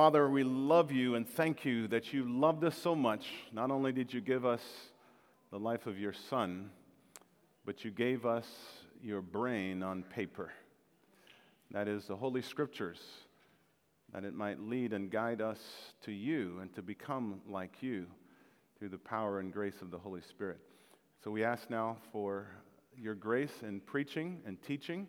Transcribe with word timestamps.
Father, 0.00 0.30
we 0.30 0.44
love 0.44 0.90
you 0.90 1.14
and 1.14 1.28
thank 1.28 1.66
you 1.66 1.86
that 1.88 2.10
you 2.10 2.24
loved 2.26 2.64
us 2.64 2.74
so 2.74 2.94
much. 2.94 3.26
Not 3.52 3.70
only 3.70 3.92
did 3.92 4.14
you 4.14 4.22
give 4.22 4.46
us 4.46 4.62
the 5.50 5.58
life 5.58 5.86
of 5.86 5.98
your 5.98 6.14
Son, 6.14 6.70
but 7.66 7.84
you 7.84 7.90
gave 7.90 8.24
us 8.24 8.46
your 9.02 9.20
brain 9.20 9.82
on 9.82 10.02
paper. 10.02 10.52
That 11.72 11.86
is 11.86 12.06
the 12.06 12.16
Holy 12.16 12.40
Scriptures, 12.40 12.98
that 14.14 14.24
it 14.24 14.32
might 14.32 14.58
lead 14.58 14.94
and 14.94 15.10
guide 15.10 15.42
us 15.42 15.58
to 16.06 16.12
you 16.12 16.60
and 16.62 16.74
to 16.76 16.80
become 16.80 17.42
like 17.46 17.82
you 17.82 18.06
through 18.78 18.88
the 18.88 18.96
power 18.96 19.38
and 19.38 19.52
grace 19.52 19.82
of 19.82 19.90
the 19.90 19.98
Holy 19.98 20.22
Spirit. 20.22 20.60
So 21.22 21.30
we 21.30 21.44
ask 21.44 21.68
now 21.68 21.98
for 22.10 22.46
your 22.96 23.14
grace 23.14 23.52
in 23.60 23.80
preaching 23.80 24.40
and 24.46 24.62
teaching, 24.62 25.08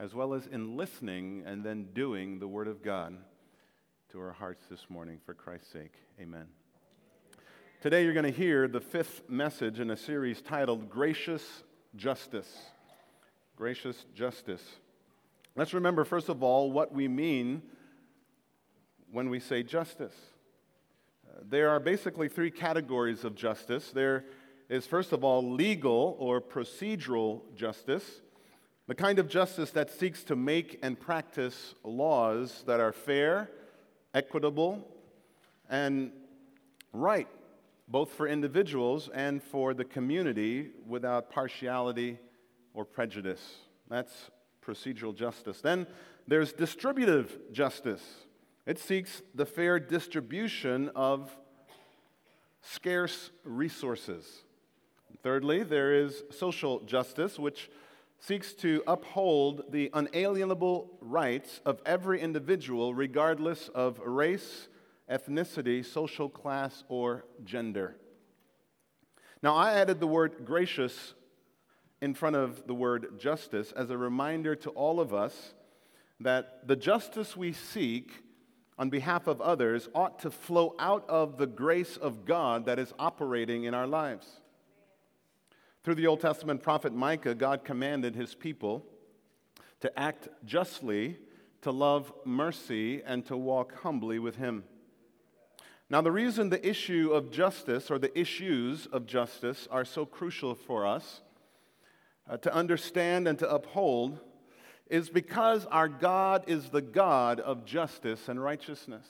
as 0.00 0.16
well 0.16 0.34
as 0.34 0.48
in 0.48 0.76
listening 0.76 1.44
and 1.46 1.62
then 1.62 1.90
doing 1.94 2.40
the 2.40 2.48
Word 2.48 2.66
of 2.66 2.82
God 2.82 3.16
to 4.12 4.20
our 4.20 4.32
hearts 4.32 4.62
this 4.70 4.86
morning 4.88 5.18
for 5.26 5.34
Christ's 5.34 5.72
sake. 5.72 5.94
Amen. 6.20 6.46
Today, 7.80 8.04
you're 8.04 8.12
going 8.12 8.24
to 8.24 8.30
hear 8.30 8.68
the 8.68 8.80
fifth 8.80 9.28
message 9.28 9.80
in 9.80 9.90
a 9.90 9.96
series 9.96 10.40
titled 10.40 10.88
Gracious 10.88 11.64
Justice. 11.96 12.56
Gracious 13.56 14.06
Justice. 14.14 14.62
Let's 15.56 15.74
remember, 15.74 16.04
first 16.04 16.28
of 16.28 16.44
all, 16.44 16.70
what 16.70 16.92
we 16.92 17.08
mean 17.08 17.62
when 19.10 19.28
we 19.28 19.40
say 19.40 19.64
justice. 19.64 20.14
Uh, 21.28 21.40
there 21.48 21.70
are 21.70 21.80
basically 21.80 22.28
three 22.28 22.52
categories 22.52 23.24
of 23.24 23.34
justice. 23.34 23.90
There 23.90 24.24
is, 24.68 24.86
first 24.86 25.12
of 25.12 25.24
all, 25.24 25.52
legal 25.52 26.16
or 26.20 26.40
procedural 26.40 27.40
justice, 27.56 28.20
the 28.86 28.94
kind 28.94 29.18
of 29.18 29.28
justice 29.28 29.72
that 29.72 29.90
seeks 29.90 30.22
to 30.24 30.36
make 30.36 30.78
and 30.80 30.98
practice 30.98 31.74
laws 31.82 32.62
that 32.68 32.78
are 32.78 32.92
fair 32.92 33.50
equitable, 34.16 34.82
and 35.68 36.10
right, 36.92 37.28
both 37.86 38.10
for 38.10 38.26
individuals 38.26 39.10
and 39.14 39.42
for 39.42 39.74
the 39.74 39.84
community 39.84 40.70
without 40.86 41.30
partiality 41.30 42.18
or 42.72 42.86
prejudice. 42.86 43.56
That's 43.90 44.30
procedural 44.66 45.14
justice. 45.14 45.60
Then 45.60 45.86
there's 46.26 46.54
distributive 46.54 47.38
justice. 47.52 48.02
It 48.64 48.78
seeks 48.78 49.22
the 49.34 49.44
fair 49.44 49.78
distribution 49.78 50.90
of 50.96 51.36
scarce 52.62 53.30
resources. 53.44 54.24
Thirdly, 55.22 55.62
there 55.62 55.92
is 55.94 56.24
social 56.30 56.80
justice, 56.80 57.38
which 57.38 57.70
seeks 58.18 58.52
to 58.54 58.82
uphold 58.86 59.64
the 59.70 59.90
unalienable 59.92 60.98
rights 61.00 61.60
of 61.64 61.80
every 61.86 62.20
individual, 62.20 62.94
regardless 62.94 63.68
of 63.68 63.98
race, 64.00 64.68
ethnicity, 65.10 65.84
social 65.84 66.28
class, 66.28 66.84
or 66.88 67.24
gender. 67.44 67.96
Now, 69.42 69.54
I 69.54 69.74
added 69.74 70.00
the 70.00 70.06
word 70.06 70.44
gracious 70.44 71.14
in 72.00 72.14
front 72.14 72.36
of 72.36 72.66
the 72.66 72.74
word 72.74 73.18
justice 73.18 73.72
as 73.72 73.90
a 73.90 73.98
reminder 73.98 74.54
to 74.56 74.70
all 74.70 75.00
of 75.00 75.14
us 75.14 75.54
that 76.20 76.66
the 76.66 76.76
justice 76.76 77.36
we 77.36 77.52
seek 77.52 78.10
on 78.78 78.90
behalf 78.90 79.26
of 79.26 79.40
others 79.40 79.88
ought 79.94 80.18
to 80.20 80.30
flow 80.30 80.74
out 80.78 81.08
of 81.08 81.38
the 81.38 81.46
grace 81.46 81.96
of 81.96 82.24
God 82.24 82.66
that 82.66 82.78
is 82.78 82.92
operating 82.98 83.64
in 83.64 83.74
our 83.74 83.86
lives. 83.86 84.26
Through 85.86 85.94
the 85.94 86.08
Old 86.08 86.20
Testament 86.20 86.64
prophet 86.64 86.92
Micah, 86.92 87.36
God 87.36 87.62
commanded 87.62 88.16
his 88.16 88.34
people 88.34 88.84
to 89.78 89.96
act 89.96 90.26
justly, 90.44 91.16
to 91.62 91.70
love 91.70 92.12
mercy, 92.24 93.04
and 93.04 93.24
to 93.26 93.36
walk 93.36 93.82
humbly 93.82 94.18
with 94.18 94.34
him. 94.34 94.64
Now, 95.88 96.00
the 96.00 96.10
reason 96.10 96.50
the 96.50 96.68
issue 96.68 97.12
of 97.12 97.30
justice 97.30 97.88
or 97.88 98.00
the 98.00 98.18
issues 98.18 98.86
of 98.86 99.06
justice 99.06 99.68
are 99.70 99.84
so 99.84 100.04
crucial 100.04 100.56
for 100.56 100.84
us 100.84 101.20
uh, 102.28 102.36
to 102.38 102.52
understand 102.52 103.28
and 103.28 103.38
to 103.38 103.48
uphold 103.48 104.18
is 104.90 105.08
because 105.08 105.66
our 105.66 105.86
God 105.86 106.42
is 106.48 106.70
the 106.70 106.82
God 106.82 107.38
of 107.38 107.64
justice 107.64 108.28
and 108.28 108.42
righteousness. 108.42 109.06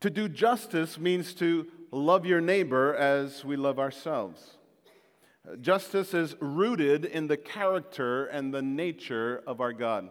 To 0.00 0.10
do 0.10 0.28
justice 0.28 0.98
means 0.98 1.34
to 1.34 1.68
love 1.92 2.26
your 2.26 2.40
neighbor 2.40 2.96
as 2.96 3.44
we 3.44 3.54
love 3.54 3.78
ourselves. 3.78 4.56
Justice 5.60 6.14
is 6.14 6.36
rooted 6.40 7.04
in 7.04 7.26
the 7.26 7.36
character 7.36 8.26
and 8.26 8.52
the 8.52 8.62
nature 8.62 9.42
of 9.46 9.60
our 9.60 9.72
God. 9.74 10.08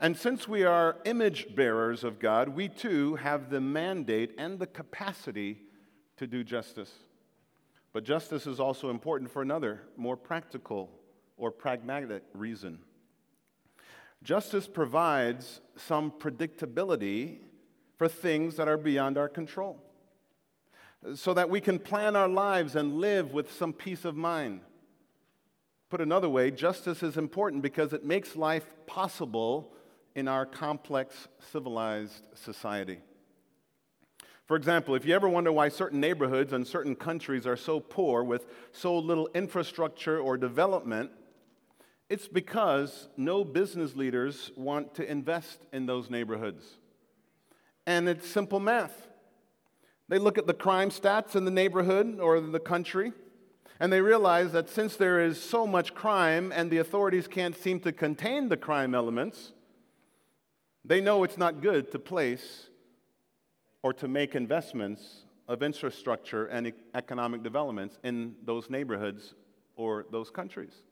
And 0.00 0.16
since 0.16 0.48
we 0.48 0.64
are 0.64 0.96
image 1.04 1.54
bearers 1.54 2.04
of 2.04 2.18
God, 2.18 2.48
we 2.48 2.68
too 2.68 3.16
have 3.16 3.50
the 3.50 3.60
mandate 3.60 4.34
and 4.38 4.58
the 4.58 4.66
capacity 4.66 5.58
to 6.16 6.26
do 6.26 6.42
justice. 6.42 6.90
But 7.92 8.04
justice 8.04 8.46
is 8.46 8.58
also 8.58 8.90
important 8.90 9.30
for 9.30 9.42
another, 9.42 9.82
more 9.96 10.16
practical 10.16 10.90
or 11.36 11.50
pragmatic 11.50 12.22
reason. 12.32 12.78
Justice 14.22 14.66
provides 14.66 15.60
some 15.76 16.10
predictability 16.10 17.40
for 17.98 18.08
things 18.08 18.56
that 18.56 18.68
are 18.68 18.78
beyond 18.78 19.18
our 19.18 19.28
control 19.28 19.83
so 21.14 21.34
that 21.34 21.50
we 21.50 21.60
can 21.60 21.78
plan 21.78 22.16
our 22.16 22.28
lives 22.28 22.76
and 22.76 22.94
live 22.94 23.32
with 23.32 23.52
some 23.52 23.72
peace 23.72 24.04
of 24.04 24.16
mind. 24.16 24.60
Put 25.90 26.00
another 26.00 26.28
way, 26.28 26.50
justice 26.50 27.02
is 27.02 27.16
important 27.16 27.62
because 27.62 27.92
it 27.92 28.04
makes 28.04 28.36
life 28.36 28.64
possible 28.86 29.72
in 30.14 30.28
our 30.28 30.46
complex, 30.46 31.28
civilized 31.52 32.26
society. 32.34 32.98
For 34.46 34.56
example, 34.56 34.94
if 34.94 35.06
you 35.06 35.14
ever 35.14 35.28
wonder 35.28 35.52
why 35.52 35.68
certain 35.68 36.00
neighborhoods 36.00 36.52
and 36.52 36.66
certain 36.66 36.94
countries 36.94 37.46
are 37.46 37.56
so 37.56 37.80
poor 37.80 38.22
with 38.22 38.46
so 38.72 38.98
little 38.98 39.28
infrastructure 39.34 40.18
or 40.18 40.36
development, 40.36 41.10
it's 42.10 42.28
because 42.28 43.08
no 43.16 43.44
business 43.44 43.96
leaders 43.96 44.50
want 44.56 44.94
to 44.96 45.10
invest 45.10 45.64
in 45.72 45.86
those 45.86 46.10
neighborhoods. 46.10 46.64
And 47.86 48.08
it's 48.08 48.28
simple 48.28 48.60
math. 48.60 49.08
They 50.08 50.18
look 50.18 50.38
at 50.38 50.46
the 50.46 50.54
crime 50.54 50.90
stats 50.90 51.34
in 51.34 51.44
the 51.44 51.50
neighborhood 51.50 52.20
or 52.20 52.40
the 52.40 52.60
country, 52.60 53.12
and 53.80 53.92
they 53.92 54.00
realize 54.00 54.52
that 54.52 54.68
since 54.68 54.96
there 54.96 55.20
is 55.20 55.40
so 55.40 55.66
much 55.66 55.94
crime 55.94 56.52
and 56.54 56.70
the 56.70 56.78
authorities 56.78 57.26
can't 57.26 57.56
seem 57.56 57.80
to 57.80 57.92
contain 57.92 58.48
the 58.48 58.56
crime 58.56 58.94
elements, 58.94 59.52
they 60.84 61.00
know 61.00 61.24
it's 61.24 61.38
not 61.38 61.62
good 61.62 61.90
to 61.92 61.98
place 61.98 62.68
or 63.82 63.92
to 63.94 64.06
make 64.06 64.34
investments 64.34 65.24
of 65.48 65.62
infrastructure 65.62 66.46
and 66.46 66.72
economic 66.94 67.42
developments 67.42 67.98
in 68.02 68.34
those 68.44 68.70
neighborhoods 68.70 69.34
or 69.76 70.06
those 70.10 70.30
countries 70.30 70.82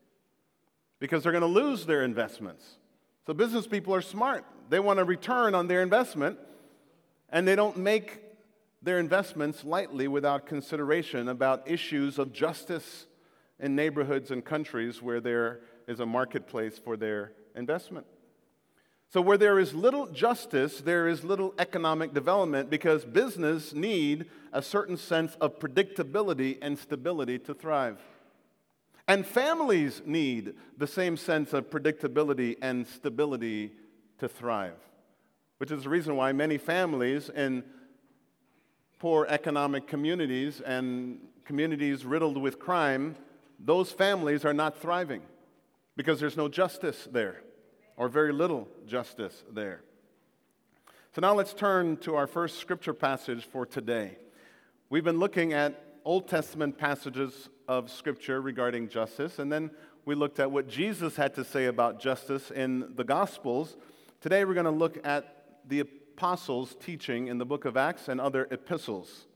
because 0.98 1.22
they're 1.22 1.32
going 1.32 1.42
to 1.42 1.46
lose 1.46 1.84
their 1.84 2.04
investments. 2.04 2.78
So, 3.26 3.34
business 3.34 3.66
people 3.66 3.94
are 3.94 4.02
smart. 4.02 4.44
They 4.68 4.80
want 4.80 5.00
a 5.00 5.04
return 5.04 5.54
on 5.54 5.68
their 5.68 5.82
investment, 5.82 6.38
and 7.28 7.46
they 7.46 7.56
don't 7.56 7.76
make 7.76 8.20
their 8.82 8.98
investments 8.98 9.64
lightly 9.64 10.08
without 10.08 10.46
consideration 10.46 11.28
about 11.28 11.70
issues 11.70 12.18
of 12.18 12.32
justice 12.32 13.06
in 13.60 13.76
neighborhoods 13.76 14.30
and 14.30 14.44
countries 14.44 15.00
where 15.00 15.20
there 15.20 15.60
is 15.86 16.00
a 16.00 16.06
marketplace 16.06 16.78
for 16.78 16.96
their 16.96 17.32
investment. 17.54 18.06
So, 19.12 19.20
where 19.20 19.36
there 19.36 19.58
is 19.58 19.74
little 19.74 20.06
justice, 20.06 20.80
there 20.80 21.06
is 21.06 21.22
little 21.22 21.54
economic 21.58 22.14
development 22.14 22.70
because 22.70 23.04
business 23.04 23.74
need 23.74 24.26
a 24.52 24.62
certain 24.62 24.96
sense 24.96 25.36
of 25.40 25.58
predictability 25.58 26.58
and 26.62 26.78
stability 26.78 27.38
to 27.40 27.54
thrive. 27.54 28.00
And 29.06 29.26
families 29.26 30.00
need 30.06 30.54
the 30.78 30.86
same 30.86 31.16
sense 31.16 31.52
of 31.52 31.68
predictability 31.68 32.56
and 32.62 32.86
stability 32.86 33.72
to 34.18 34.28
thrive, 34.28 34.78
which 35.58 35.70
is 35.70 35.82
the 35.82 35.90
reason 35.90 36.16
why 36.16 36.32
many 36.32 36.56
families 36.56 37.28
in 37.28 37.64
poor 39.02 39.26
economic 39.28 39.88
communities 39.88 40.60
and 40.60 41.18
communities 41.44 42.04
riddled 42.04 42.36
with 42.36 42.60
crime, 42.60 43.16
those 43.58 43.90
families 43.90 44.44
are 44.44 44.54
not 44.54 44.80
thriving 44.80 45.20
because 45.96 46.20
there's 46.20 46.36
no 46.36 46.48
justice 46.48 47.08
there 47.10 47.42
or 47.96 48.08
very 48.08 48.32
little 48.32 48.68
justice 48.86 49.42
there. 49.50 49.82
So 51.16 51.20
now 51.20 51.34
let's 51.34 51.52
turn 51.52 51.96
to 51.96 52.14
our 52.14 52.28
first 52.28 52.60
scripture 52.60 52.94
passage 52.94 53.44
for 53.44 53.66
today. 53.66 54.18
We've 54.88 55.02
been 55.02 55.18
looking 55.18 55.52
at 55.52 55.84
Old 56.04 56.28
Testament 56.28 56.78
passages 56.78 57.48
of 57.66 57.90
scripture 57.90 58.40
regarding 58.40 58.88
justice, 58.88 59.40
and 59.40 59.50
then 59.50 59.72
we 60.04 60.14
looked 60.14 60.38
at 60.38 60.52
what 60.52 60.68
Jesus 60.68 61.16
had 61.16 61.34
to 61.34 61.44
say 61.44 61.64
about 61.64 62.00
justice 62.00 62.52
in 62.52 62.94
the 62.94 63.02
Gospels. 63.02 63.76
Today 64.20 64.44
we're 64.44 64.54
going 64.54 64.66
to 64.66 64.70
look 64.70 65.04
at 65.04 65.58
the 65.66 65.82
apostles' 66.22 66.76
teaching 66.78 67.26
in 67.26 67.38
the 67.38 67.44
book 67.44 67.64
of 67.64 67.76
Acts 67.76 68.06
and 68.06 68.20
other 68.20 68.46
epistles. 68.52 69.26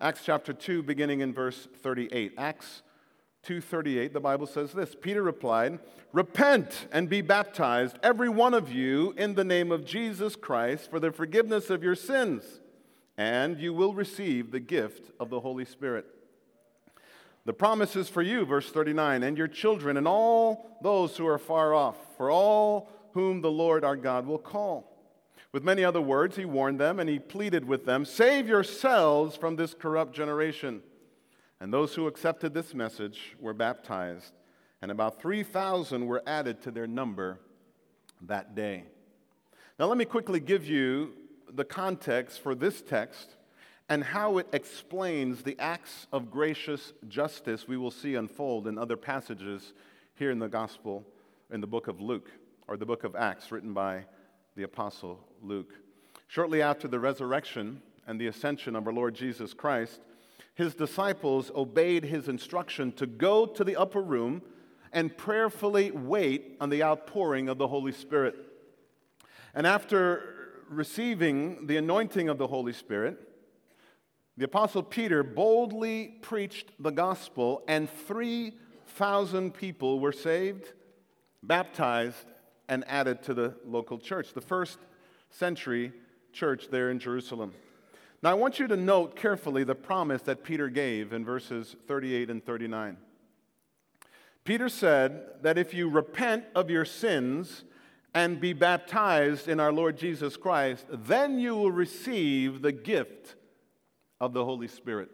Acts 0.00 0.20
chapter 0.24 0.52
2, 0.52 0.84
beginning 0.84 1.22
in 1.22 1.34
verse 1.34 1.66
38. 1.82 2.34
Acts 2.38 2.82
2:38 3.44 4.12
the 4.12 4.20
Bible 4.20 4.46
says 4.46 4.72
this 4.72 4.94
Peter 4.94 5.24
replied 5.24 5.80
repent 6.12 6.86
and 6.92 7.08
be 7.08 7.20
baptized 7.20 7.98
every 8.00 8.28
one 8.28 8.54
of 8.54 8.70
you 8.70 9.12
in 9.16 9.34
the 9.34 9.42
name 9.42 9.72
of 9.72 9.84
Jesus 9.84 10.36
Christ 10.36 10.88
for 10.88 11.00
the 11.00 11.10
forgiveness 11.10 11.68
of 11.68 11.82
your 11.82 11.96
sins 11.96 12.60
and 13.16 13.58
you 13.58 13.72
will 13.74 13.94
receive 13.94 14.52
the 14.52 14.60
gift 14.60 15.10
of 15.18 15.30
the 15.30 15.40
Holy 15.40 15.64
Spirit 15.64 16.06
the 17.44 17.52
promise 17.52 17.96
is 17.96 18.08
for 18.08 18.22
you 18.22 18.44
verse 18.44 18.70
39 18.70 19.22
and 19.22 19.38
your 19.38 19.48
children 19.48 19.96
and 19.96 20.06
all 20.06 20.78
those 20.82 21.16
who 21.16 21.26
are 21.26 21.38
far 21.38 21.74
off 21.74 21.96
for 22.16 22.30
all 22.30 22.90
whom 23.14 23.40
the 23.40 23.50
Lord 23.50 23.84
our 23.84 23.96
God 23.96 24.26
will 24.26 24.38
call 24.38 24.87
with 25.58 25.64
many 25.64 25.84
other 25.84 26.00
words 26.00 26.36
he 26.36 26.44
warned 26.44 26.78
them 26.78 27.00
and 27.00 27.10
he 27.10 27.18
pleaded 27.18 27.64
with 27.64 27.84
them 27.84 28.04
save 28.04 28.46
yourselves 28.46 29.36
from 29.36 29.56
this 29.56 29.74
corrupt 29.74 30.14
generation 30.14 30.80
and 31.60 31.72
those 31.72 31.94
who 31.94 32.06
accepted 32.06 32.54
this 32.54 32.72
message 32.72 33.36
were 33.40 33.52
baptized, 33.52 34.32
and 34.80 34.90
about 34.90 35.20
3,000 35.20 36.06
were 36.06 36.22
added 36.26 36.62
to 36.62 36.70
their 36.70 36.86
number 36.86 37.40
that 38.22 38.54
day. 38.54 38.84
Now, 39.78 39.86
let 39.86 39.98
me 39.98 40.04
quickly 40.04 40.40
give 40.40 40.66
you 40.66 41.14
the 41.52 41.64
context 41.64 42.40
for 42.40 42.54
this 42.54 42.80
text 42.80 43.34
and 43.88 44.04
how 44.04 44.38
it 44.38 44.46
explains 44.52 45.42
the 45.42 45.58
acts 45.58 46.06
of 46.12 46.30
gracious 46.30 46.92
justice 47.08 47.66
we 47.66 47.76
will 47.76 47.90
see 47.90 48.14
unfold 48.14 48.68
in 48.68 48.78
other 48.78 48.96
passages 48.96 49.72
here 50.14 50.30
in 50.30 50.38
the 50.38 50.48
gospel, 50.48 51.04
in 51.50 51.60
the 51.60 51.66
book 51.66 51.88
of 51.88 52.00
Luke, 52.00 52.30
or 52.68 52.76
the 52.76 52.86
book 52.86 53.02
of 53.02 53.16
Acts, 53.16 53.50
written 53.50 53.72
by 53.72 54.04
the 54.58 54.64
apostle 54.64 55.20
Luke. 55.40 55.72
Shortly 56.26 56.60
after 56.60 56.88
the 56.88 56.98
resurrection 56.98 57.80
and 58.08 58.20
the 58.20 58.26
ascension 58.26 58.74
of 58.74 58.88
our 58.88 58.92
Lord 58.92 59.14
Jesus 59.14 59.54
Christ, 59.54 60.00
his 60.56 60.74
disciples 60.74 61.52
obeyed 61.54 62.02
his 62.02 62.26
instruction 62.26 62.90
to 62.94 63.06
go 63.06 63.46
to 63.46 63.62
the 63.62 63.76
upper 63.76 64.02
room 64.02 64.42
and 64.92 65.16
prayerfully 65.16 65.92
wait 65.92 66.56
on 66.60 66.70
the 66.70 66.82
outpouring 66.82 67.48
of 67.48 67.56
the 67.56 67.68
Holy 67.68 67.92
Spirit. 67.92 68.34
And 69.54 69.64
after 69.64 70.50
receiving 70.68 71.68
the 71.68 71.76
anointing 71.76 72.28
of 72.28 72.38
the 72.38 72.48
Holy 72.48 72.72
Spirit, 72.72 73.16
the 74.36 74.46
Apostle 74.46 74.82
Peter 74.82 75.22
boldly 75.22 76.16
preached 76.20 76.72
the 76.80 76.90
gospel, 76.90 77.62
and 77.68 77.88
3,000 77.88 79.54
people 79.54 80.00
were 80.00 80.10
saved, 80.10 80.72
baptized, 81.44 82.26
and 82.68 82.84
added 82.86 83.22
to 83.24 83.34
the 83.34 83.54
local 83.64 83.98
church, 83.98 84.32
the 84.34 84.40
first 84.40 84.78
century 85.30 85.92
church 86.32 86.68
there 86.70 86.90
in 86.90 86.98
Jerusalem. 86.98 87.52
Now, 88.22 88.30
I 88.30 88.34
want 88.34 88.58
you 88.58 88.66
to 88.66 88.76
note 88.76 89.14
carefully 89.14 89.64
the 89.64 89.74
promise 89.74 90.22
that 90.22 90.42
Peter 90.42 90.68
gave 90.68 91.12
in 91.12 91.24
verses 91.24 91.76
38 91.86 92.30
and 92.30 92.44
39. 92.44 92.96
Peter 94.44 94.68
said 94.68 95.26
that 95.42 95.58
if 95.58 95.72
you 95.72 95.88
repent 95.88 96.44
of 96.54 96.70
your 96.70 96.84
sins 96.84 97.64
and 98.14 98.40
be 98.40 98.52
baptized 98.52 99.46
in 99.46 99.60
our 99.60 99.72
Lord 99.72 99.96
Jesus 99.96 100.36
Christ, 100.36 100.86
then 100.90 101.38
you 101.38 101.54
will 101.54 101.70
receive 101.70 102.62
the 102.62 102.72
gift 102.72 103.36
of 104.20 104.32
the 104.32 104.44
Holy 104.44 104.68
Spirit. 104.68 105.10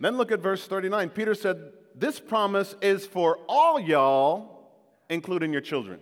Then 0.00 0.16
look 0.16 0.32
at 0.32 0.40
verse 0.40 0.66
39. 0.66 1.10
Peter 1.10 1.34
said, 1.34 1.72
This 1.94 2.18
promise 2.18 2.74
is 2.80 3.06
for 3.06 3.38
all 3.48 3.78
y'all, 3.78 4.61
including 5.08 5.52
your 5.52 5.60
children. 5.60 6.00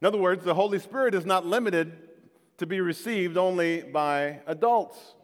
In 0.00 0.06
other 0.06 0.18
words, 0.18 0.44
the 0.44 0.54
Holy 0.54 0.78
Spirit 0.78 1.14
is 1.14 1.26
not 1.26 1.44
limited 1.44 1.92
to 2.58 2.66
be 2.66 2.80
received 2.80 3.36
only 3.36 3.82
by 3.82 4.40
adults, 4.46 5.14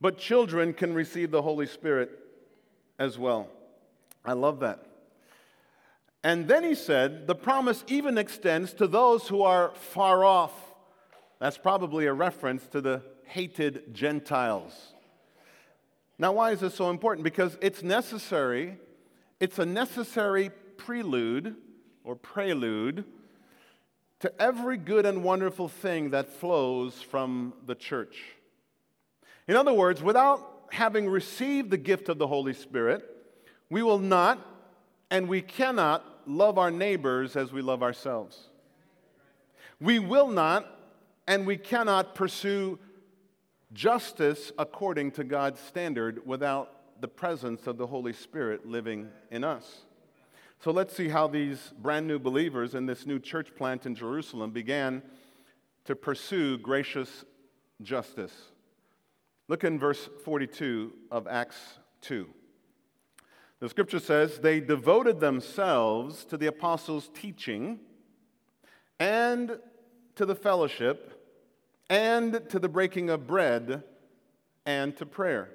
but 0.00 0.18
children 0.18 0.72
can 0.72 0.94
receive 0.94 1.30
the 1.30 1.42
Holy 1.42 1.66
Spirit 1.66 2.10
as 2.98 3.18
well. 3.18 3.48
I 4.24 4.34
love 4.34 4.60
that. 4.60 4.86
And 6.22 6.46
then 6.46 6.64
he 6.64 6.74
said, 6.74 7.26
the 7.26 7.34
promise 7.34 7.82
even 7.88 8.18
extends 8.18 8.74
to 8.74 8.86
those 8.86 9.28
who 9.28 9.42
are 9.42 9.72
far 9.74 10.24
off. 10.24 10.52
That's 11.38 11.56
probably 11.56 12.06
a 12.06 12.12
reference 12.12 12.66
to 12.68 12.80
the 12.80 13.02
hated 13.24 13.94
Gentiles. 13.94 14.92
Now, 16.18 16.32
why 16.32 16.50
is 16.50 16.60
this 16.60 16.74
so 16.74 16.90
important? 16.90 17.24
Because 17.24 17.56
it's 17.62 17.82
necessary, 17.82 18.76
it's 19.38 19.58
a 19.58 19.64
necessary 19.64 20.50
prelude 20.76 21.56
or 22.10 22.16
prelude 22.16 23.04
to 24.18 24.42
every 24.42 24.76
good 24.76 25.06
and 25.06 25.22
wonderful 25.22 25.68
thing 25.68 26.10
that 26.10 26.28
flows 26.28 27.00
from 27.00 27.54
the 27.66 27.74
church. 27.76 28.20
In 29.46 29.54
other 29.54 29.72
words, 29.72 30.02
without 30.02 30.64
having 30.72 31.08
received 31.08 31.70
the 31.70 31.76
gift 31.76 32.08
of 32.08 32.18
the 32.18 32.26
Holy 32.26 32.52
Spirit, 32.52 33.08
we 33.70 33.84
will 33.84 34.00
not 34.00 34.44
and 35.12 35.28
we 35.28 35.40
cannot 35.40 36.04
love 36.26 36.58
our 36.58 36.72
neighbors 36.72 37.36
as 37.36 37.52
we 37.52 37.62
love 37.62 37.80
ourselves. 37.80 38.48
We 39.80 40.00
will 40.00 40.28
not 40.28 40.66
and 41.28 41.46
we 41.46 41.56
cannot 41.56 42.16
pursue 42.16 42.80
justice 43.72 44.50
according 44.58 45.12
to 45.12 45.22
God's 45.22 45.60
standard 45.60 46.26
without 46.26 47.00
the 47.00 47.08
presence 47.08 47.68
of 47.68 47.78
the 47.78 47.86
Holy 47.86 48.12
Spirit 48.12 48.66
living 48.66 49.10
in 49.30 49.44
us. 49.44 49.84
So 50.62 50.72
let's 50.72 50.94
see 50.94 51.08
how 51.08 51.26
these 51.26 51.72
brand 51.78 52.06
new 52.06 52.18
believers 52.18 52.74
in 52.74 52.84
this 52.84 53.06
new 53.06 53.18
church 53.18 53.54
plant 53.56 53.86
in 53.86 53.94
Jerusalem 53.94 54.50
began 54.50 55.02
to 55.86 55.96
pursue 55.96 56.58
gracious 56.58 57.24
justice. 57.80 58.34
Look 59.48 59.64
in 59.64 59.78
verse 59.78 60.10
42 60.22 60.92
of 61.10 61.26
Acts 61.26 61.56
2. 62.02 62.28
The 63.60 63.70
scripture 63.70 64.00
says, 64.00 64.38
They 64.38 64.60
devoted 64.60 65.18
themselves 65.18 66.26
to 66.26 66.36
the 66.36 66.48
apostles' 66.48 67.08
teaching 67.14 67.80
and 68.98 69.58
to 70.16 70.26
the 70.26 70.34
fellowship 70.34 71.26
and 71.88 72.46
to 72.50 72.58
the 72.58 72.68
breaking 72.68 73.08
of 73.08 73.26
bread 73.26 73.82
and 74.66 74.94
to 74.98 75.06
prayer. 75.06 75.48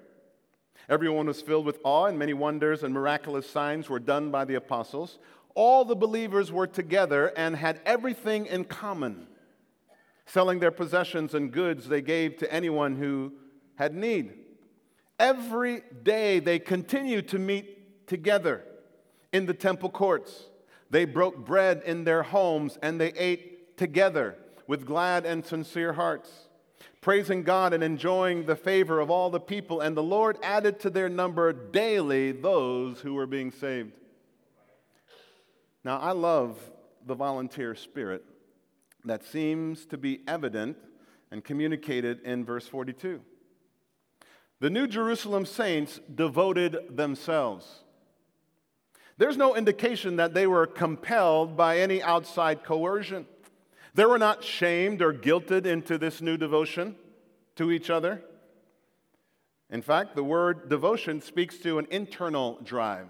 Everyone 0.88 1.28
was 1.28 1.42
filled 1.42 1.66
with 1.66 1.80
awe, 1.84 2.06
and 2.06 2.20
many 2.20 2.34
wonders 2.34 2.84
and 2.84 2.94
miraculous 2.94 3.50
signs 3.50 3.90
were 3.90 4.00
done 4.00 4.32
by 4.32 4.46
the 4.46 4.56
apostles. 4.56 5.20
All 5.56 5.86
the 5.86 5.96
believers 5.96 6.52
were 6.52 6.68
together 6.68 7.32
and 7.38 7.56
had 7.56 7.82
everything 7.86 8.46
in 8.46 8.66
common. 8.66 9.28
Selling 10.26 10.60
their 10.60 10.72
possessions 10.72 11.34
and 11.34 11.52
goods, 11.52 11.88
they 11.88 12.02
gave 12.02 12.38
to 12.38 12.54
anyone 12.54 12.96
who 12.96 13.34
had 13.76 13.96
need. 13.96 14.34
Every 15.20 15.82
day 16.04 16.40
they 16.40 16.60
continued 16.60 17.30
to 17.30 17.40
meet 17.40 18.08
together 18.08 18.64
in 19.32 19.46
the 19.46 19.54
temple 19.54 19.90
courts. 19.90 20.50
They 20.90 21.06
broke 21.06 21.46
bread 21.46 21.84
in 21.86 22.04
their 22.04 22.24
homes 22.24 22.78
and 22.82 23.00
they 23.00 23.14
ate 23.14 23.78
together 23.78 24.38
with 24.68 24.86
glad 24.86 25.26
and 25.26 25.46
sincere 25.46 25.94
hearts 25.94 26.48
praising 27.06 27.44
God 27.44 27.72
and 27.72 27.84
enjoying 27.84 28.48
the 28.48 28.56
favor 28.56 29.00
of 29.00 29.12
all 29.12 29.30
the 29.30 29.40
people. 29.40 29.80
And 29.80 29.96
the 29.96 30.02
Lord 30.02 30.40
added 30.42 30.80
to 30.80 30.90
their 30.90 31.08
number 31.08 31.54
daily 31.54 32.32
those 32.32 33.00
who 33.00 33.14
were 33.14 33.28
being 33.28 33.52
saved. 33.52 33.92
Now, 35.84 36.00
I 36.00 36.14
love 36.14 36.58
the 37.06 37.14
volunteer 37.14 37.76
spirit 37.76 38.26
that 39.04 39.24
seems 39.24 39.86
to 39.86 40.00
be 40.00 40.22
evident 40.28 40.78
and 41.30 41.44
communicated 41.44 42.22
in 42.22 42.44
verse 42.44 42.68
42. 42.68 43.22
The 44.60 44.72
New 44.72 44.88
Jerusalem 44.88 45.46
saints 45.46 46.00
devoted 46.16 46.98
themselves. 46.98 47.84
There's 49.20 49.38
no 49.38 49.56
indication 49.56 50.16
that 50.16 50.34
they 50.34 50.48
were 50.48 50.66
compelled 50.66 51.56
by 51.56 51.78
any 51.78 52.02
outside 52.02 52.64
coercion. 52.64 53.28
They 53.96 54.06
were 54.06 54.20
not 54.20 54.44
shamed 54.44 55.02
or 55.02 55.14
guilted 55.14 55.66
into 55.66 55.98
this 55.98 56.22
new 56.22 56.36
devotion 56.36 56.96
to 57.56 57.72
each 57.72 57.90
other. 57.90 58.22
In 59.70 59.82
fact, 59.82 60.16
the 60.16 60.24
word 60.24 60.68
devotion 60.68 61.22
speaks 61.22 61.58
to 61.60 61.80
an 61.80 61.88
internal 61.90 62.60
drive, 62.62 63.08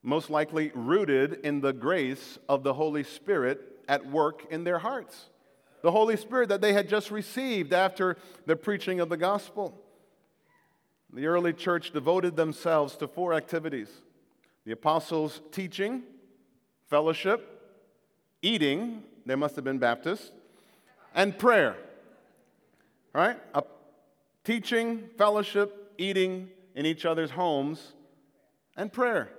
most 0.00 0.30
likely 0.30 0.70
rooted 0.76 1.40
in 1.42 1.60
the 1.60 1.72
grace 1.72 2.38
of 2.48 2.62
the 2.62 2.74
Holy 2.74 3.02
Spirit 3.02 3.60
at 3.88 4.06
work 4.06 4.46
in 4.48 4.62
their 4.62 4.78
hearts. 4.78 5.28
The 5.82 5.90
Holy 5.90 6.16
Spirit 6.16 6.50
that 6.50 6.60
they 6.60 6.72
had 6.72 6.88
just 6.88 7.10
received 7.10 7.72
after 7.72 8.16
the 8.46 8.54
preaching 8.54 9.00
of 9.00 9.08
the 9.08 9.16
gospel. 9.16 9.76
The 11.12 11.26
early 11.26 11.52
church 11.52 11.90
devoted 11.90 12.36
themselves 12.36 12.96
to 12.98 13.08
four 13.08 13.34
activities 13.34 13.88
the 14.64 14.72
apostles' 14.72 15.42
teaching, 15.50 16.04
fellowship, 16.88 17.60
eating, 18.40 19.02
they 19.26 19.34
must 19.34 19.56
have 19.56 19.64
been 19.64 19.78
Baptists, 19.78 20.30
and 21.14 21.38
prayer. 21.38 21.76
Right? 23.12 23.38
A 23.54 23.62
teaching, 24.44 25.08
fellowship, 25.16 25.94
eating 25.98 26.50
in 26.74 26.86
each 26.86 27.04
other's 27.04 27.30
homes, 27.30 27.92
and 28.76 28.92
prayer. 28.92 29.30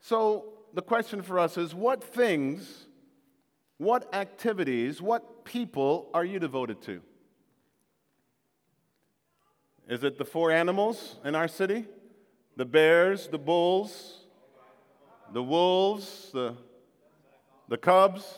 So 0.00 0.44
the 0.74 0.82
question 0.82 1.22
for 1.22 1.38
us 1.38 1.56
is 1.56 1.74
what 1.74 2.04
things, 2.04 2.86
what 3.78 4.14
activities, 4.14 5.00
what 5.00 5.44
people 5.44 6.10
are 6.12 6.24
you 6.24 6.38
devoted 6.38 6.82
to? 6.82 7.00
Is 9.88 10.04
it 10.04 10.18
the 10.18 10.24
four 10.24 10.50
animals 10.50 11.16
in 11.24 11.34
our 11.34 11.48
city? 11.48 11.86
the 12.60 12.64
Bears, 12.66 13.26
the 13.28 13.38
Bulls, 13.38 14.18
the 15.32 15.42
Wolves, 15.42 16.30
the, 16.34 16.54
the 17.70 17.78
Cubs. 17.78 18.34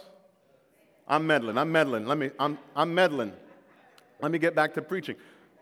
I'm 1.09 1.27
meddling. 1.27 1.59
I'm 1.59 1.73
meddling. 1.73 2.07
Let 2.07 2.19
me, 2.19 2.31
I'm, 2.39 2.59
I'm 2.77 2.95
meddling. 2.95 3.33
Let 4.21 4.31
me 4.31 4.39
get 4.39 4.55
back 4.55 4.75
to 4.75 4.83
preaching. 4.83 5.17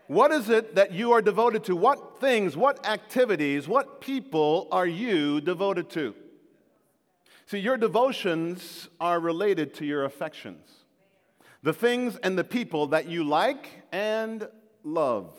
What 0.05 0.31
is 0.31 0.49
it 0.49 0.75
that 0.75 0.91
you 0.91 1.13
are 1.13 1.21
devoted 1.21 1.63
to? 1.63 1.75
What 1.75 2.19
things, 2.19 2.55
what 2.55 2.85
activities, 2.85 3.67
what 3.67 4.01
people 4.01 4.67
are 4.71 4.85
you 4.85 5.41
devoted 5.41 5.89
to? 5.91 6.13
See, 7.47 7.59
your 7.59 7.77
devotions 7.77 8.89
are 8.99 9.19
related 9.19 9.73
to 9.75 9.85
your 9.85 10.05
affections, 10.05 10.69
the 11.63 11.73
things 11.73 12.17
and 12.17 12.37
the 12.37 12.43
people 12.43 12.87
that 12.87 13.07
you 13.07 13.23
like 13.23 13.83
and 13.91 14.47
love. 14.83 15.33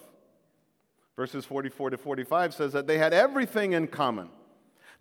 Verses 1.17 1.45
44 1.45 1.91
to 1.91 1.99
45 1.99 2.55
says 2.55 2.73
that 2.73 2.87
they 2.87 2.97
had 2.97 3.13
everything 3.13 3.73
in 3.75 3.87
common. 3.87 4.31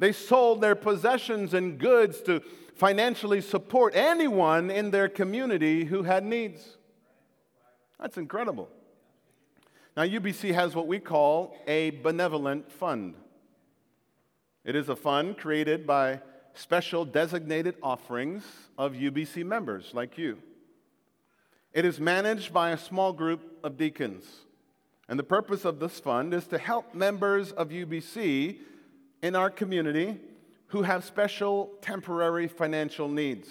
They 0.01 0.13
sold 0.13 0.62
their 0.62 0.74
possessions 0.74 1.53
and 1.53 1.77
goods 1.77 2.22
to 2.22 2.41
financially 2.74 3.39
support 3.39 3.96
anyone 3.96 4.72
in 4.72 4.89
their 4.89 5.08
community 5.08 5.86
who 5.86 6.01
had 6.01 6.25
needs. 6.25 6.77
That's 8.00 8.17
incredible. 8.17 8.67
Now, 9.96 10.01
UBC 10.01 10.55
has 10.55 10.74
what 10.74 10.88
we 10.88 10.98
call 10.98 11.55
a 11.67 11.91
benevolent 11.91 12.72
fund. 12.72 13.13
It 14.65 14.75
is 14.75 14.89
a 14.89 14.96
fund 14.96 15.38
created 15.38 15.86
by 15.86 16.22
special 16.55 17.05
designated 17.05 17.75
offerings 17.84 18.43
of 18.79 18.93
UBC 18.93 19.46
members 19.46 19.91
like 19.93 20.17
you. 20.17 20.39
It 21.74 21.86
is 21.86 22.00
managed 22.00 22.51
by 22.51 22.72
a 22.72 22.77
small 22.77 23.13
group 23.13 23.60
of 23.63 23.77
deacons. 23.77 24.25
And 25.08 25.20
the 25.20 25.24
purpose 25.24 25.63
of 25.63 25.79
this 25.79 26.00
fund 26.00 26.34
is 26.34 26.48
to 26.48 26.58
help 26.58 26.96
members 26.96 27.51
of 27.51 27.70
UBC 27.70 28.58
in 29.21 29.35
our 29.35 29.49
community 29.49 30.19
who 30.67 30.83
have 30.83 31.03
special 31.03 31.69
temporary 31.81 32.47
financial 32.47 33.07
needs. 33.07 33.49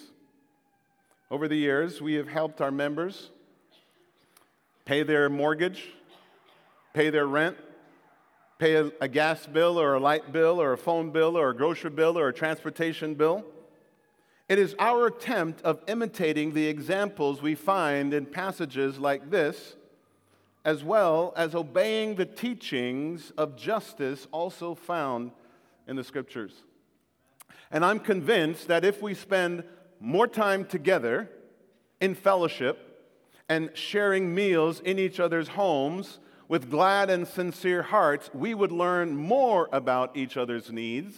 Over 1.31 1.49
the 1.49 1.57
years, 1.57 2.01
we 2.01 2.15
have 2.15 2.29
helped 2.29 2.61
our 2.61 2.71
members 2.71 3.31
pay 4.85 5.03
their 5.03 5.29
mortgage, 5.29 5.85
pay 6.93 7.11
their 7.11 7.27
rent, 7.27 7.57
pay 8.59 8.75
a, 8.75 8.91
a, 9.01 9.07
gas 9.07 9.47
bill 9.47 9.79
or 9.79 9.95
a 9.95 10.01
light 10.01 10.33
bill 10.33 10.61
or 10.61 10.73
a 10.73 10.79
phone 10.79 11.11
bill 11.11 11.37
or 11.37 11.51
a 11.51 11.57
grocery 11.57 11.91
bill 11.91 12.19
or 12.19 12.29
a 12.29 12.33
transportation 12.33 13.15
bill. 13.15 13.45
It 14.49 14.59
is 14.59 14.75
our 14.81 15.07
attempt 15.07 15.63
of 15.63 15.81
imitating 15.87 16.53
the 16.53 16.67
examples 16.67 17.41
we 17.41 17.55
find 17.55 18.13
in 18.13 18.27
passages 18.27 18.99
like 18.99 19.31
this, 19.31 19.77
as 20.65 20.83
well 20.83 21.33
as 21.37 21.55
obeying 21.55 22.17
the 22.17 22.27
teachings 22.27 23.31
of 23.39 23.57
justice 23.57 24.27
also 24.33 24.75
found 24.75 25.31
in 25.91 25.97
the 25.97 26.05
scriptures. 26.05 26.55
And 27.71 27.85
I'm 27.85 27.99
convinced 27.99 28.69
that 28.69 28.85
if 28.85 29.03
we 29.03 29.13
spend 29.13 29.65
more 29.99 30.29
time 30.29 30.65
together 30.65 31.29
in 32.01 32.15
fellowship 32.15 33.11
and 33.49 33.71
sharing 33.75 34.33
meals 34.33 34.81
in 34.81 34.99
each 34.99 35.19
other's 35.21 35.49
homes, 35.49 36.21
with 36.47 36.71
glad 36.71 37.11
and 37.11 37.29
sincere 37.29 37.83
hearts, 37.83 38.31
we 38.33 38.55
would 38.55 38.73
learn 38.73 39.17
more 39.17 39.69
about 39.73 40.17
each 40.17 40.37
other's 40.37 40.73
needs 40.73 41.17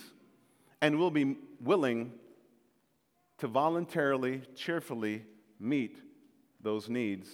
and 0.80 0.98
we'll 0.98 1.10
be 1.10 1.36
willing 1.60 2.12
to 3.38 3.46
voluntarily, 3.46 4.42
cheerfully 4.54 5.24
meet 5.60 5.98
those 6.60 6.88
needs 6.88 7.30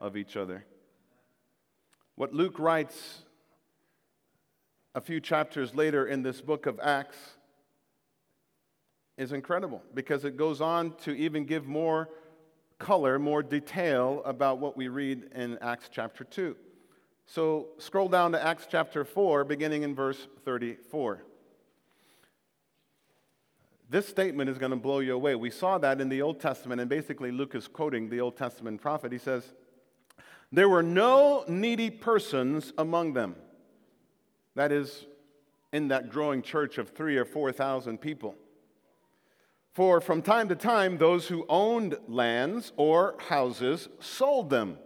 of 0.00 0.16
each 0.16 0.36
other. 0.36 0.64
What 2.14 2.32
Luke 2.32 2.58
writes 2.58 3.22
a 4.96 5.00
few 5.00 5.20
chapters 5.20 5.74
later 5.74 6.06
in 6.06 6.22
this 6.22 6.40
book 6.40 6.64
of 6.64 6.80
Acts 6.82 7.18
is 9.18 9.30
incredible 9.30 9.82
because 9.92 10.24
it 10.24 10.38
goes 10.38 10.62
on 10.62 10.94
to 11.02 11.14
even 11.14 11.44
give 11.44 11.66
more 11.66 12.08
color, 12.78 13.18
more 13.18 13.42
detail 13.42 14.22
about 14.24 14.58
what 14.58 14.74
we 14.74 14.88
read 14.88 15.28
in 15.34 15.58
Acts 15.58 15.90
chapter 15.92 16.24
2. 16.24 16.56
So 17.26 17.68
scroll 17.76 18.08
down 18.08 18.32
to 18.32 18.42
Acts 18.42 18.66
chapter 18.70 19.04
4, 19.04 19.44
beginning 19.44 19.82
in 19.82 19.94
verse 19.94 20.28
34. 20.46 21.22
This 23.90 24.08
statement 24.08 24.48
is 24.48 24.56
going 24.56 24.70
to 24.70 24.76
blow 24.76 25.00
you 25.00 25.14
away. 25.14 25.34
We 25.34 25.50
saw 25.50 25.76
that 25.76 26.00
in 26.00 26.08
the 26.08 26.22
Old 26.22 26.40
Testament, 26.40 26.80
and 26.80 26.88
basically 26.88 27.30
Luke 27.30 27.54
is 27.54 27.68
quoting 27.68 28.08
the 28.08 28.22
Old 28.22 28.38
Testament 28.38 28.80
prophet. 28.80 29.12
He 29.12 29.18
says, 29.18 29.52
There 30.50 30.70
were 30.70 30.82
no 30.82 31.44
needy 31.48 31.90
persons 31.90 32.72
among 32.78 33.12
them. 33.12 33.36
That 34.56 34.72
is, 34.72 35.06
in 35.72 35.88
that 35.88 36.08
growing 36.10 36.42
church 36.42 36.78
of 36.78 36.88
three 36.88 37.16
or 37.16 37.24
four 37.24 37.52
thousand 37.52 38.00
people. 38.00 38.34
For 39.74 40.00
from 40.00 40.22
time 40.22 40.48
to 40.48 40.56
time, 40.56 40.96
those 40.96 41.28
who 41.28 41.44
owned 41.48 41.96
lands 42.08 42.72
or 42.76 43.16
houses 43.28 43.88
sold 44.00 44.50
them 44.50 44.78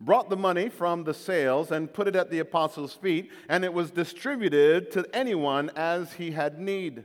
brought 0.00 0.30
the 0.30 0.36
money 0.36 0.68
from 0.68 1.04
the 1.04 1.14
sales 1.14 1.70
and 1.70 1.92
put 1.92 2.08
it 2.08 2.16
at 2.16 2.30
the 2.30 2.38
apostles' 2.38 2.94
feet, 2.94 3.30
and 3.48 3.64
it 3.64 3.72
was 3.72 3.90
distributed 3.90 4.90
to 4.92 5.06
anyone 5.12 5.70
as 5.76 6.12
he 6.14 6.30
had 6.30 6.58
need. 6.58 7.04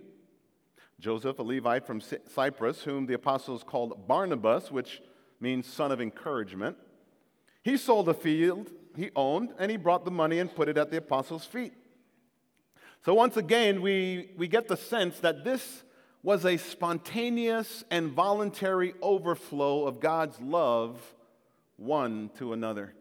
Joseph, 1.00 1.38
a 1.38 1.44
Levite 1.44 1.86
from 1.86 2.02
Cyprus, 2.02 2.82
whom 2.82 3.06
the 3.06 3.14
apostles 3.14 3.64
called 3.64 4.08
Barnabas, 4.08 4.72
which 4.72 5.02
means 5.40 5.68
son 5.68 5.92
of 5.92 6.02
encouragement, 6.02 6.76
he 7.62 7.78
sold 7.78 8.10
a 8.10 8.16
field 8.16 8.72
he 8.98 9.12
owned, 9.16 9.54
and 9.60 9.70
he 9.70 9.78
brought 9.78 10.06
the 10.06 10.12
money 10.12 10.40
and 10.40 10.54
put 10.54 10.68
it 10.68 10.78
at 10.78 10.90
the 10.90 10.98
apostles' 10.98 11.46
feet. 11.46 11.74
So, 13.06 13.14
once 13.14 13.38
again, 13.38 13.82
we, 13.82 14.32
we 14.38 14.48
get 14.48 14.68
the 14.68 14.78
sense 14.78 15.20
that 15.20 15.44
this 15.44 15.84
was 16.24 16.46
a 16.46 16.58
spontaneous 16.58 17.86
and 17.90 18.12
voluntary 18.12 18.94
overflow 19.02 19.86
of 19.86 20.00
God's 20.00 20.40
love 20.42 21.00
one 21.78 22.30
to 22.38 22.54
another. 22.54 22.94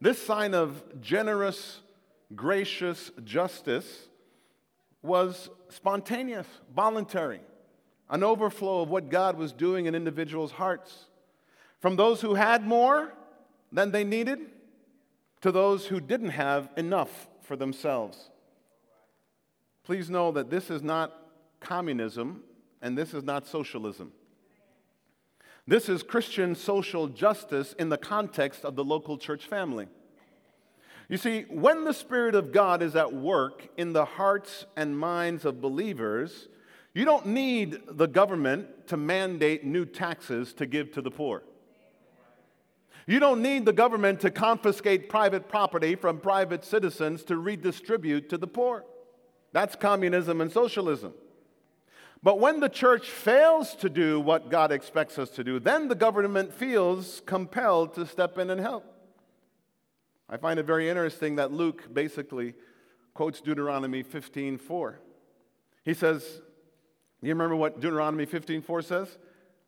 This 0.00 0.20
sign 0.20 0.54
of 0.54 0.82
generous, 1.00 1.80
gracious 2.34 3.12
justice 3.22 4.08
was 5.02 5.50
spontaneous, 5.68 6.46
voluntary, 6.74 7.40
an 8.10 8.24
overflow 8.24 8.82
of 8.82 8.90
what 8.90 9.08
God 9.08 9.36
was 9.36 9.52
doing 9.52 9.86
in 9.86 9.94
individuals' 9.94 10.52
hearts. 10.52 11.06
From 11.78 11.96
those 11.96 12.20
who 12.20 12.34
had 12.34 12.66
more 12.66 13.12
than 13.70 13.92
they 13.92 14.04
needed 14.04 14.40
to 15.42 15.52
those 15.52 15.86
who 15.86 16.00
didn't 16.00 16.30
have 16.30 16.70
enough 16.76 17.28
for 17.42 17.56
themselves. 17.56 18.30
Please 19.84 20.08
know 20.08 20.30
that 20.32 20.50
this 20.50 20.70
is 20.70 20.82
not 20.82 21.12
communism 21.60 22.42
and 22.80 22.96
this 22.96 23.14
is 23.14 23.24
not 23.24 23.46
socialism. 23.46 24.12
This 25.66 25.88
is 25.88 26.02
Christian 26.02 26.54
social 26.54 27.06
justice 27.08 27.74
in 27.78 27.88
the 27.88 27.96
context 27.96 28.64
of 28.64 28.74
the 28.74 28.84
local 28.84 29.16
church 29.16 29.46
family. 29.46 29.86
You 31.08 31.16
see, 31.16 31.42
when 31.48 31.84
the 31.84 31.94
Spirit 31.94 32.34
of 32.34 32.52
God 32.52 32.82
is 32.82 32.96
at 32.96 33.12
work 33.12 33.68
in 33.76 33.92
the 33.92 34.04
hearts 34.04 34.66
and 34.76 34.98
minds 34.98 35.44
of 35.44 35.60
believers, 35.60 36.48
you 36.94 37.04
don't 37.04 37.26
need 37.26 37.78
the 37.88 38.08
government 38.08 38.88
to 38.88 38.96
mandate 38.96 39.64
new 39.64 39.84
taxes 39.84 40.52
to 40.54 40.66
give 40.66 40.92
to 40.92 41.02
the 41.02 41.10
poor. 41.10 41.42
You 43.06 43.18
don't 43.18 43.42
need 43.42 43.64
the 43.64 43.72
government 43.72 44.20
to 44.20 44.30
confiscate 44.30 45.08
private 45.08 45.48
property 45.48 45.96
from 45.96 46.18
private 46.18 46.64
citizens 46.64 47.24
to 47.24 47.36
redistribute 47.36 48.28
to 48.30 48.38
the 48.38 48.46
poor. 48.46 48.84
That's 49.52 49.76
communism 49.76 50.40
and 50.40 50.50
socialism. 50.50 51.14
But 52.22 52.38
when 52.38 52.60
the 52.60 52.68
church 52.68 53.10
fails 53.10 53.74
to 53.76 53.90
do 53.90 54.20
what 54.20 54.48
God 54.48 54.70
expects 54.70 55.18
us 55.18 55.28
to 55.30 55.44
do, 55.44 55.58
then 55.58 55.88
the 55.88 55.94
government 55.94 56.54
feels 56.54 57.20
compelled 57.26 57.94
to 57.94 58.06
step 58.06 58.38
in 58.38 58.48
and 58.48 58.60
help. 58.60 58.84
I 60.28 60.36
find 60.36 60.58
it 60.58 60.64
very 60.64 60.88
interesting 60.88 61.36
that 61.36 61.52
Luke 61.52 61.92
basically 61.92 62.54
quotes 63.12 63.40
Deuteronomy 63.40 64.02
15:4. 64.02 65.00
He 65.84 65.94
says, 65.94 66.40
"Do 67.20 67.26
you 67.26 67.34
remember 67.34 67.56
what 67.56 67.80
Deuteronomy 67.80 68.24
15:4 68.24 68.82
says? 68.82 69.18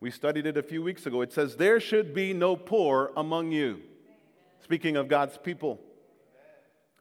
We 0.00 0.10
studied 0.10 0.46
it 0.46 0.56
a 0.56 0.62
few 0.62 0.82
weeks 0.82 1.06
ago. 1.06 1.22
It 1.22 1.32
says, 1.32 1.56
"There 1.56 1.80
should 1.80 2.14
be 2.14 2.32
no 2.32 2.56
poor 2.56 3.12
among 3.16 3.50
you." 3.50 3.82
Speaking 4.60 4.96
of 4.96 5.08
God's 5.08 5.36
people. 5.38 5.80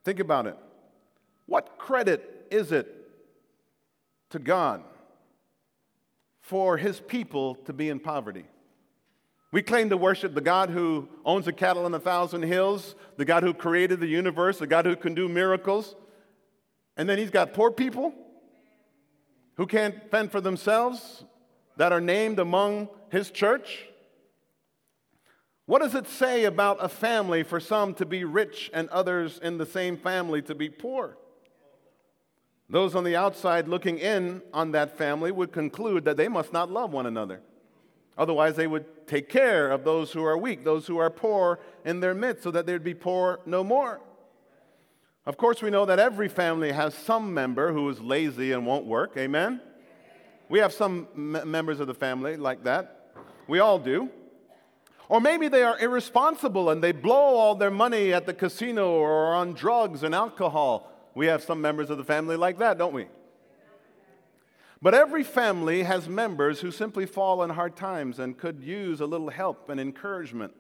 Think 0.04 0.20
about 0.20 0.48
it. 0.48 0.58
What 1.46 1.78
credit 1.78 2.33
is 2.53 2.72
it 2.72 2.88
to 4.29 4.39
God 4.39 4.83
for 6.39 6.77
his 6.77 7.00
people 7.00 7.55
to 7.55 7.74
be 7.74 7.89
in 7.89 8.00
poverty. 8.00 8.45
We 9.51 9.62
claim 9.62 9.89
to 9.89 9.98
worship 9.98 10.33
the 10.33 10.41
God 10.41 10.69
who 10.69 11.07
owns 11.24 11.45
the 11.45 11.53
cattle 11.53 11.86
on 11.86 11.93
a 11.93 12.00
thousand 12.00 12.43
hills, 12.43 12.95
the 13.17 13.25
God 13.25 13.43
who 13.43 13.53
created 13.53 14.00
the 14.00 14.07
universe, 14.07 14.60
the 14.60 14.67
God 14.67 14.86
who 14.86 14.95
can 14.95 15.13
do 15.13 15.29
miracles. 15.29 15.95
And 16.98 17.07
then 17.07 17.17
he's 17.17 17.29
got 17.29 17.53
poor 17.53 17.72
people 17.72 18.13
who 19.55 19.67
can't 19.67 20.10
fend 20.12 20.31
for 20.31 20.41
themselves 20.41 21.24
that 21.77 21.91
are 21.91 22.01
named 22.01 22.39
among 22.39 22.89
his 23.12 23.31
church. 23.31 23.88
What 25.65 25.81
does 25.81 25.95
it 25.95 26.07
say 26.07 26.43
about 26.43 26.83
a 26.83 26.89
family 26.89 27.43
for 27.43 27.60
some 27.60 27.93
to 27.95 28.05
be 28.05 28.25
rich 28.25 28.69
and 28.74 28.89
others 28.89 29.39
in 29.41 29.57
the 29.57 29.65
same 29.65 29.98
family 29.98 30.41
to 30.41 30.55
be 30.55 30.69
poor? 30.69 31.17
Those 32.74 32.96
on 32.96 33.03
the 33.03 33.15
outside 33.15 33.68
looking 33.68 34.00
in 34.00 34.42
on 34.51 34.72
that 34.72 34.98
family 34.98 35.32
would 35.32 35.51
conclude 35.51 36.06
that 36.06 36.18
they 36.18 36.27
must 36.27 36.51
not 36.51 36.72
love 36.72 36.92
one 36.92 37.06
another. 37.06 37.39
Otherwise, 38.18 38.56
they 38.56 38.65
would 38.65 39.06
take 39.06 39.30
care 39.30 39.70
of 39.70 39.84
those 39.84 40.12
who 40.12 40.25
are 40.25 40.36
weak, 40.36 40.63
those 40.63 40.88
who 40.88 40.98
are 40.98 41.12
poor 41.12 41.60
in 41.86 42.00
their 42.00 42.15
midst, 42.15 42.42
so 42.42 42.50
that 42.50 42.65
they'd 42.65 42.84
be 42.84 42.96
poor 42.96 43.39
no 43.46 43.63
more. 43.63 44.01
Of 45.27 45.38
course, 45.38 45.62
we 45.62 45.70
know 45.70 45.86
that 45.86 46.00
every 46.00 46.27
family 46.27 46.72
has 46.72 46.96
some 46.96 47.32
member 47.32 47.72
who 47.72 47.88
is 47.89 48.01
lazy 48.01 48.53
and 48.53 48.65
won't 48.65 48.88
work. 48.88 49.18
Amen? 49.18 49.62
We 50.50 50.58
have 50.58 50.74
some 50.74 51.08
m- 51.15 51.51
members 51.51 51.80
of 51.80 51.86
the 51.86 51.94
family 51.94 52.38
like 52.38 52.63
that. 52.63 53.12
We 53.48 53.60
all 53.60 53.77
do. 53.77 54.10
Or 55.10 55.22
maybe 55.22 55.48
they 55.48 55.62
are 55.62 55.77
irresponsible 55.77 56.72
and 56.72 56.84
they 56.84 56.92
blow 56.92 57.36
all 57.36 57.53
their 57.53 57.70
money 57.70 58.13
at 58.13 58.25
the 58.25 58.34
casino 58.34 58.94
or 58.94 59.36
on 59.36 59.53
drugs 59.53 60.01
and 60.01 60.15
alcohol. 60.15 60.89
We 61.15 61.27
have 61.27 61.43
some 61.43 61.62
members 61.62 61.89
of 61.89 61.98
the 61.98 62.03
family 62.03 62.36
like 62.36 62.58
that, 62.60 62.77
don't 62.77 62.93
we? 62.93 63.08
But 64.82 64.93
every 64.93 65.24
family 65.24 65.84
has 65.84 66.10
members 66.10 66.60
who 66.60 66.70
simply 66.70 67.05
fall 67.05 67.41
in 67.43 67.51
hard 67.51 67.75
times 67.77 68.20
and 68.20 68.38
could 68.38 68.62
use 68.62 69.00
a 69.00 69.05
little 69.05 69.29
help 69.29 69.70
and 69.70 69.79
encouragement. 69.79 70.53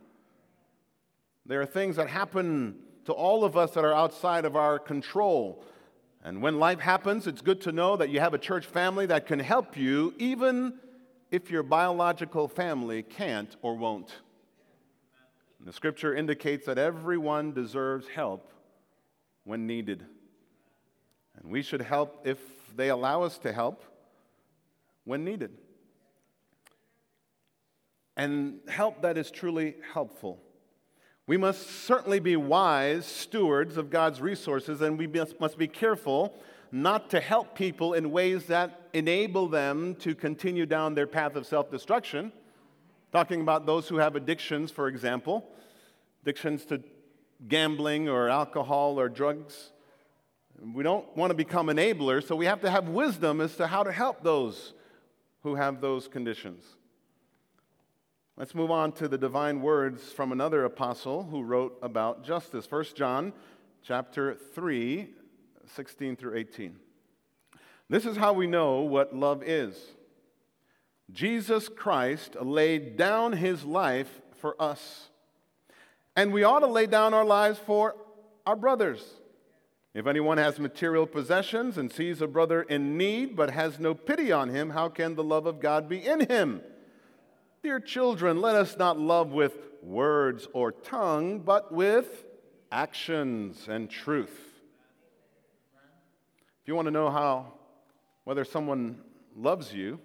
There 1.45 1.59
are 1.59 1.65
things 1.65 1.97
that 1.97 2.07
happen 2.07 2.77
to 3.03 3.11
all 3.11 3.43
of 3.43 3.57
us 3.57 3.71
that 3.71 3.83
are 3.83 3.93
outside 3.93 4.45
of 4.45 4.55
our 4.55 4.79
control. 4.79 5.65
And 6.23 6.41
when 6.41 6.57
life 6.57 6.79
happens, 6.79 7.27
it's 7.27 7.41
good 7.41 7.59
to 7.61 7.73
know 7.73 7.97
that 7.97 8.09
you 8.09 8.21
have 8.21 8.33
a 8.33 8.37
church 8.37 8.65
family 8.65 9.05
that 9.07 9.27
can 9.27 9.39
help 9.39 9.75
you, 9.75 10.13
even 10.17 10.75
if 11.29 11.51
your 11.51 11.63
biological 11.63 12.47
family 12.47 13.03
can't 13.03 13.53
or 13.61 13.75
won't. 13.75 14.21
And 15.59 15.67
the 15.67 15.73
scripture 15.73 16.15
indicates 16.15 16.65
that 16.67 16.77
everyone 16.77 17.51
deserves 17.51 18.07
help 18.07 18.53
when 19.43 19.67
needed. 19.67 20.05
And 21.43 21.51
we 21.51 21.61
should 21.61 21.81
help 21.81 22.25
if 22.25 22.39
they 22.75 22.89
allow 22.89 23.23
us 23.23 23.37
to 23.39 23.51
help 23.51 23.83
when 25.03 25.23
needed. 25.23 25.51
And 28.15 28.59
help 28.67 29.01
that 29.01 29.17
is 29.17 29.29
truly 29.29 29.75
helpful. 29.93 30.39
We 31.25 31.37
must 31.37 31.85
certainly 31.85 32.19
be 32.19 32.35
wise 32.35 33.05
stewards 33.05 33.77
of 33.77 33.89
God's 33.89 34.21
resources, 34.21 34.81
and 34.81 34.97
we 34.97 35.07
must 35.39 35.57
be 35.57 35.67
careful 35.67 36.33
not 36.71 37.09
to 37.11 37.19
help 37.19 37.55
people 37.55 37.93
in 37.93 38.11
ways 38.11 38.45
that 38.47 38.89
enable 38.93 39.47
them 39.47 39.95
to 39.95 40.15
continue 40.15 40.65
down 40.65 40.95
their 40.95 41.07
path 41.07 41.35
of 41.35 41.45
self 41.45 41.69
destruction. 41.69 42.31
Talking 43.11 43.41
about 43.41 43.65
those 43.65 43.87
who 43.87 43.97
have 43.97 44.15
addictions, 44.15 44.71
for 44.71 44.87
example, 44.87 45.47
addictions 46.23 46.65
to 46.65 46.81
gambling 47.47 48.09
or 48.09 48.27
alcohol 48.27 48.99
or 48.99 49.07
drugs. 49.07 49.72
We 50.61 50.83
don't 50.83 51.05
want 51.17 51.31
to 51.31 51.35
become 51.35 51.67
enablers, 51.67 52.27
so 52.27 52.35
we 52.35 52.45
have 52.45 52.61
to 52.61 52.69
have 52.69 52.87
wisdom 52.87 53.41
as 53.41 53.55
to 53.57 53.67
how 53.67 53.83
to 53.83 53.91
help 53.91 54.23
those 54.23 54.73
who 55.41 55.55
have 55.55 55.81
those 55.81 56.07
conditions. 56.07 56.63
Let's 58.37 58.55
move 58.55 58.71
on 58.71 58.93
to 58.93 59.07
the 59.07 59.17
divine 59.17 59.61
words 59.61 60.11
from 60.11 60.31
another 60.31 60.65
apostle 60.65 61.23
who 61.23 61.43
wrote 61.43 61.77
about 61.81 62.23
justice. 62.23 62.69
1 62.69 62.85
John 62.95 63.33
chapter 63.83 64.35
3, 64.35 65.07
16 65.75 66.15
through 66.15 66.37
18. 66.37 66.75
This 67.89 68.05
is 68.05 68.17
how 68.17 68.33
we 68.33 68.47
know 68.47 68.79
what 68.79 69.15
love 69.15 69.43
is. 69.43 69.77
Jesus 71.11 71.69
Christ 71.69 72.35
laid 72.41 72.97
down 72.97 73.33
his 73.33 73.65
life 73.65 74.21
for 74.39 74.59
us. 74.59 75.09
And 76.15 76.33
we 76.33 76.43
ought 76.43 76.59
to 76.59 76.67
lay 76.67 76.87
down 76.87 77.13
our 77.13 77.25
lives 77.25 77.59
for 77.59 77.95
our 78.45 78.55
brothers. 78.55 79.03
If 79.93 80.07
anyone 80.07 80.39
has 80.39 80.57
material 80.57 81.05
possessions 81.05 81.77
and 81.77 81.91
sees 81.91 82.19
a 82.19 82.27
brother 82.27 82.63
in 82.63 82.97
need 82.97 83.35
but 83.35 83.51
has 83.51 83.79
no 83.79 83.93
pity 83.93 84.31
on 84.31 84.49
him, 84.49 84.71
how 84.71 84.89
can 84.89 85.13
the 85.13 85.23
love 85.23 85.45
of 85.45 85.59
God 85.59 85.87
be 85.87 86.03
in 86.03 86.21
him? 86.21 86.61
Dear 87.61 87.79
children, 87.79 88.41
let 88.41 88.55
us 88.55 88.75
not 88.75 88.99
love 88.99 89.31
with 89.31 89.55
words 89.83 90.47
or 90.53 90.71
tongue, 90.71 91.39
but 91.39 91.71
with 91.71 92.25
actions 92.71 93.67
and 93.69 93.87
truth. 93.87 94.35
If 96.61 96.67
you 96.67 96.75
want 96.75 96.87
to 96.87 96.91
know 96.91 97.11
how 97.11 97.53
whether 98.23 98.45
someone 98.45 98.99
loves 99.35 99.73
you, 99.73 99.99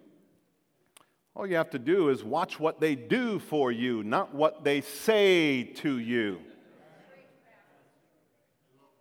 all 1.34 1.46
you 1.46 1.56
have 1.56 1.70
to 1.70 1.78
do 1.78 2.10
is 2.10 2.22
watch 2.22 2.60
what 2.60 2.78
they 2.78 2.94
do 2.94 3.38
for 3.38 3.72
you, 3.72 4.02
not 4.02 4.34
what 4.34 4.64
they 4.64 4.82
say 4.82 5.62
to 5.62 5.98
you. 5.98 6.40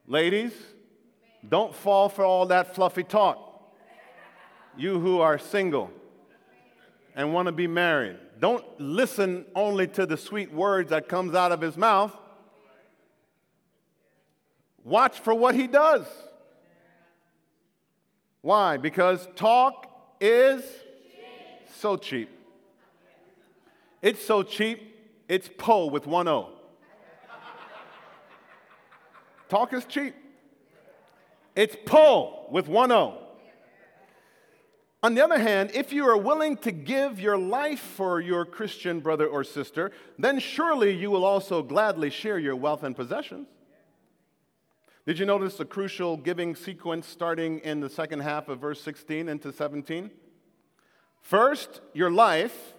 Ladies, 0.08 0.54
don't 1.48 1.74
fall 1.74 2.10
for 2.10 2.24
all 2.24 2.46
that 2.48 2.76
fluffy 2.76 3.04
talk. 3.04 3.44
You 4.78 5.00
who 5.00 5.22
are 5.22 5.40
single 5.40 5.92
and 7.16 7.34
want 7.34 7.48
to 7.48 7.52
be 7.52 7.68
married, 7.68 8.18
don't 8.40 8.64
listen 8.80 9.46
only 9.56 9.88
to 9.88 10.06
the 10.06 10.18
sweet 10.18 10.54
words 10.54 10.92
that 10.92 11.08
comes 11.08 11.34
out 11.34 11.52
of 11.52 11.62
his 11.62 11.76
mouth. 11.76 12.16
Watch 14.84 15.20
for 15.20 15.34
what 15.34 15.56
he 15.56 15.68
does. 15.68 16.06
Why? 18.42 18.78
Because 18.78 19.28
talk 19.36 20.16
is 20.22 20.64
so 21.80 21.98
cheap. 21.98 22.30
It's 24.02 24.24
so 24.24 24.44
cheap, 24.44 24.96
it's 25.28 25.50
Po 25.58 25.88
with 25.88 26.08
one 26.08 26.28
O. 26.28 26.50
Talk 29.50 29.74
is 29.74 29.86
cheap. 29.86 30.14
It's 31.58 31.76
Po 31.88 32.46
with 32.52 32.68
one 32.68 32.92
O. 32.92 33.18
On 35.02 35.16
the 35.16 35.24
other 35.24 35.40
hand, 35.40 35.72
if 35.74 35.92
you 35.92 36.08
are 36.08 36.16
willing 36.16 36.56
to 36.58 36.72
give 36.72 37.20
your 37.20 37.36
life 37.36 37.80
for 37.80 38.22
your 38.22 38.46
Christian 38.46 39.00
brother 39.00 39.26
or 39.26 39.44
sister, 39.44 39.92
then 40.20 40.38
surely 40.38 40.92
you 40.92 41.10
will 41.10 41.26
also 41.26 41.64
gladly 41.64 42.12
share 42.12 42.38
your 42.38 42.56
wealth 42.56 42.84
and 42.84 42.96
possessions. 42.96 43.48
Did 45.08 45.18
you 45.18 45.26
notice 45.26 45.56
the 45.56 45.66
crucial 45.66 46.16
giving 46.16 46.56
sequence 46.56 47.08
starting 47.08 47.58
in 47.60 47.80
the 47.80 47.90
second 47.90 48.20
half 48.20 48.50
of 48.50 48.60
verse 48.60 48.80
16 48.82 49.28
into 49.28 49.52
17? 49.52 50.12
First, 51.22 51.82
your 51.92 52.12
life, 52.12 52.74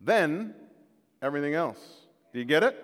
then 0.00 0.56
everything 1.22 1.54
else. 1.54 1.78
Do 2.32 2.40
you 2.40 2.44
get 2.44 2.64
it? 2.64 2.76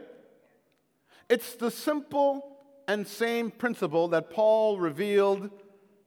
It's 1.29 1.57
the 1.57 1.72
simple 1.72 2.56
and 2.88 3.07
same 3.07 3.51
principle 3.51 4.09
that 4.09 4.31
Paul 4.31 4.79
revealed 4.79 5.51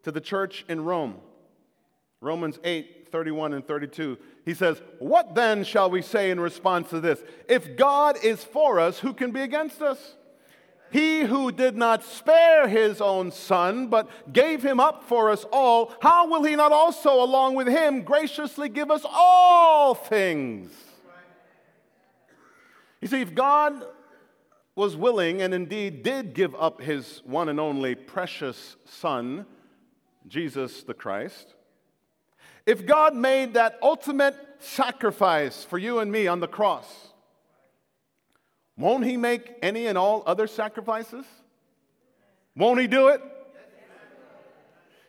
to 0.03 0.11
the 0.11 0.21
church 0.21 0.65
in 0.69 0.83
Rome. 0.83 1.15
Romans 2.21 2.59
8, 2.63 3.09
31 3.11 3.53
and 3.53 3.65
32. 3.65 4.17
He 4.45 4.53
says, 4.53 4.81
What 4.99 5.35
then 5.35 5.63
shall 5.63 5.89
we 5.89 6.01
say 6.01 6.31
in 6.31 6.39
response 6.39 6.89
to 6.89 6.99
this? 6.99 7.21
If 7.47 7.77
God 7.77 8.17
is 8.23 8.43
for 8.43 8.79
us, 8.79 8.99
who 8.99 9.13
can 9.13 9.31
be 9.31 9.41
against 9.41 9.81
us? 9.81 10.15
He 10.91 11.21
who 11.21 11.51
did 11.51 11.77
not 11.77 12.03
spare 12.03 12.67
his 12.67 12.99
own 12.99 13.31
son, 13.31 13.87
but 13.87 14.09
gave 14.33 14.63
him 14.63 14.79
up 14.79 15.03
for 15.03 15.29
us 15.29 15.45
all, 15.51 15.93
how 16.01 16.27
will 16.27 16.43
he 16.43 16.55
not 16.55 16.71
also, 16.71 17.21
along 17.21 17.55
with 17.55 17.67
him, 17.67 18.01
graciously 18.01 18.69
give 18.69 18.89
us 18.89 19.05
all 19.07 19.93
things? 19.93 20.71
You 23.01 23.07
see, 23.07 23.21
if 23.21 23.35
God 23.35 23.85
was 24.79 24.95
willing 24.95 25.41
and 25.41 25.53
indeed 25.53 26.03
did 26.03 26.33
give 26.33 26.55
up 26.55 26.79
his 26.81 27.21
one 27.25 27.49
and 27.49 27.59
only 27.59 27.95
precious 27.95 28.77
son, 28.85 29.45
Jesus 30.25 30.83
the 30.83 30.93
Christ, 30.93 31.53
if 32.65 32.85
God 32.85 33.13
made 33.13 33.55
that 33.55 33.77
ultimate 33.81 34.35
sacrifice 34.59 35.65
for 35.65 35.77
you 35.77 35.99
and 35.99 36.09
me 36.09 36.27
on 36.27 36.39
the 36.39 36.47
cross, 36.47 37.09
won't 38.77 39.03
He 39.03 39.17
make 39.17 39.55
any 39.61 39.85
and 39.87 39.97
all 39.97 40.23
other 40.25 40.47
sacrifices? 40.47 41.25
Won't 42.55 42.79
He 42.79 42.87
do 42.87 43.09
it? 43.09 43.21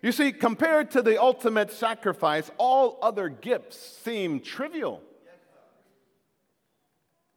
You 0.02 0.10
see, 0.10 0.32
compared 0.32 0.90
to 0.92 1.02
the 1.02 1.20
ultimate 1.20 1.70
sacrifice, 1.70 2.50
all 2.58 2.98
other 3.02 3.28
gifts 3.28 3.78
seem 4.02 4.40
trivial. 4.40 5.00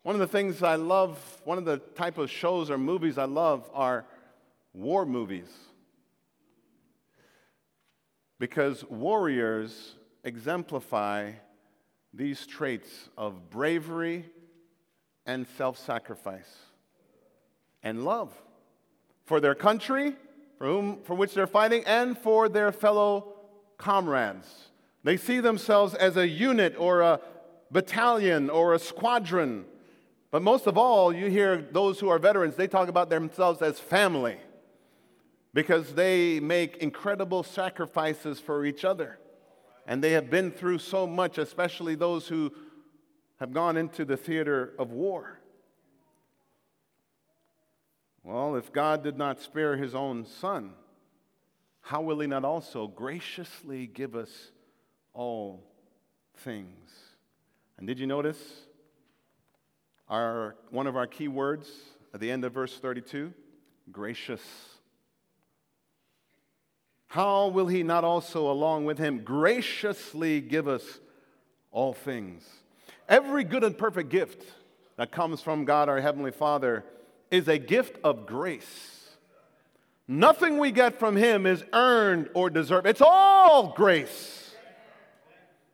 One 0.03 0.15
of 0.15 0.19
the 0.19 0.27
things 0.27 0.61
I 0.61 0.75
love, 0.75 1.17
one 1.45 1.57
of 1.57 1.65
the 1.65 1.77
type 1.77 2.17
of 2.17 2.29
shows 2.29 2.69
or 2.69 2.77
movies 2.77 3.17
I 3.17 3.23
love 3.23 3.69
are 3.73 4.05
war 4.73 5.05
movies. 5.05 5.47
Because 8.37 8.83
warriors 8.85 9.95
exemplify 10.25 11.31
these 12.13 12.45
traits 12.45 13.09
of 13.17 13.49
bravery 13.49 14.25
and 15.25 15.47
self 15.57 15.77
sacrifice 15.77 16.53
and 17.81 18.03
love 18.03 18.33
for 19.25 19.39
their 19.39 19.55
country, 19.55 20.15
for, 20.57 20.67
whom, 20.67 21.01
for 21.03 21.15
which 21.15 21.33
they're 21.33 21.47
fighting, 21.47 21.83
and 21.85 22.17
for 22.17 22.49
their 22.49 22.73
fellow 22.73 23.35
comrades. 23.77 24.69
They 25.03 25.15
see 25.15 25.39
themselves 25.39 25.93
as 25.93 26.17
a 26.17 26.27
unit 26.27 26.75
or 26.77 27.01
a 27.01 27.21
battalion 27.71 28.49
or 28.49 28.73
a 28.73 28.79
squadron. 28.79 29.65
But 30.33 30.41
most 30.41 30.65
of 30.65 30.79
all, 30.79 31.13
you 31.13 31.27
hear 31.27 31.61
those 31.61 31.99
who 31.99 32.09
are 32.09 32.17
veterans, 32.17 32.55
they 32.55 32.67
talk 32.67 32.89
about 32.89 33.07
themselves 33.11 33.61
as 33.61 33.79
family. 33.79 34.39
because 35.53 35.93
they 35.93 36.39
make 36.39 36.77
incredible 36.77 37.43
sacrifices 37.43 38.39
for 38.39 38.65
each 38.65 38.83
other. 38.83 39.19
And 39.85 40.03
they 40.03 40.13
have 40.13 40.31
been 40.31 40.49
through 40.49 40.79
so 40.79 41.05
much, 41.05 41.37
especially 41.37 41.93
those 41.93 42.27
who 42.27 42.51
have 43.39 43.53
gone 43.53 43.77
into 43.77 44.03
the 44.03 44.17
theater 44.17 44.73
of 44.79 44.91
war. 44.91 45.39
Well, 48.23 48.55
if 48.55 48.73
God 48.73 49.03
did 49.03 49.15
not 49.15 49.39
spare 49.39 49.77
his 49.77 49.93
own 49.93 50.25
son, 50.25 50.73
how 51.81 52.01
will 52.01 52.19
he 52.19 52.25
not 52.25 52.43
also 52.43 52.87
graciously 52.87 53.85
give 53.85 54.15
us 54.15 54.51
all 55.13 55.63
things? 56.37 56.89
And 57.77 57.85
did 57.85 57.99
you 57.99 58.07
notice 58.07 58.39
our, 60.09 60.55
one 60.69 60.87
of 60.87 60.95
our 60.95 61.07
key 61.07 61.27
words 61.27 61.69
at 62.13 62.19
the 62.19 62.29
end 62.31 62.43
of 62.45 62.53
verse 62.53 62.77
32? 62.77 63.33
Gracious. 63.91 64.41
How 67.07 67.47
will 67.47 67.67
he 67.67 67.83
not 67.83 68.03
also, 68.03 68.49
along 68.49 68.85
with 68.85 68.97
him, 68.97 69.19
graciously 69.19 70.41
give 70.41 70.67
us 70.67 70.83
all 71.71 71.93
things? 71.93 72.43
Every 73.07 73.43
good 73.43 73.63
and 73.63 73.77
perfect 73.77 74.09
gift 74.09 74.43
that 74.97 75.11
comes 75.11 75.41
from 75.41 75.65
God 75.65 75.89
our 75.89 76.01
Heavenly 76.01 76.31
Father 76.31 76.83
is 77.29 77.47
a 77.47 77.57
gift 77.57 77.97
of 78.03 78.25
grace. 78.25 79.09
Nothing 80.07 80.57
we 80.57 80.71
get 80.71 80.99
from 80.99 81.15
Him 81.15 81.45
is 81.45 81.63
earned 81.73 82.29
or 82.33 82.49
deserved. 82.49 82.87
It's 82.87 83.01
all 83.01 83.69
grace. 83.69 84.53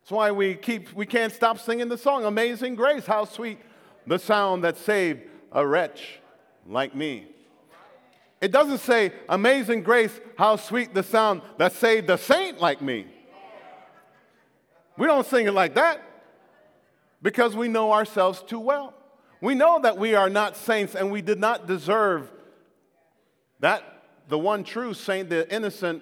That's 0.02 0.12
why 0.12 0.32
we 0.32 0.56
keep 0.56 0.94
we 0.94 1.06
can't 1.06 1.34
stop 1.34 1.60
singing 1.60 1.90
the 1.90 1.98
song 1.98 2.26
Amazing 2.26 2.76
Grace. 2.76 3.06
How 3.06 3.26
sweet 3.26 3.60
the 4.10 4.18
sound 4.18 4.64
that 4.64 4.76
saved 4.76 5.22
a 5.52 5.66
wretch 5.66 6.20
like 6.66 6.96
me. 6.96 7.28
It 8.42 8.52
doesn't 8.52 8.80
say 8.80 9.14
Amazing 9.30 9.84
Grace, 9.84 10.20
how 10.36 10.56
sweet 10.56 10.96
the 10.96 11.04
sound 11.04 11.44
that 11.60 11.74
saved 11.74 12.10
a 12.10 12.18
saint 12.18 12.60
like 12.60 12.82
me. 12.82 13.06
We 14.98 15.06
don't 15.06 15.28
sing 15.28 15.46
it 15.46 15.52
like 15.52 15.76
that 15.76 16.02
because 17.22 17.56
we 17.56 17.68
know 17.68 17.92
ourselves 17.92 18.42
too 18.42 18.60
well. 18.60 18.96
We 19.42 19.54
know 19.54 19.80
that 19.82 20.00
we 20.00 20.16
are 20.16 20.30
not 20.30 20.58
saints 20.58 20.96
and 20.96 21.12
we 21.12 21.22
did 21.22 21.40
not 21.40 21.68
deserve 21.68 22.32
that 23.60 23.84
the 24.28 24.40
one 24.40 24.64
true 24.64 24.96
saint, 24.96 25.30
the 25.30 25.54
innocent, 25.54 26.02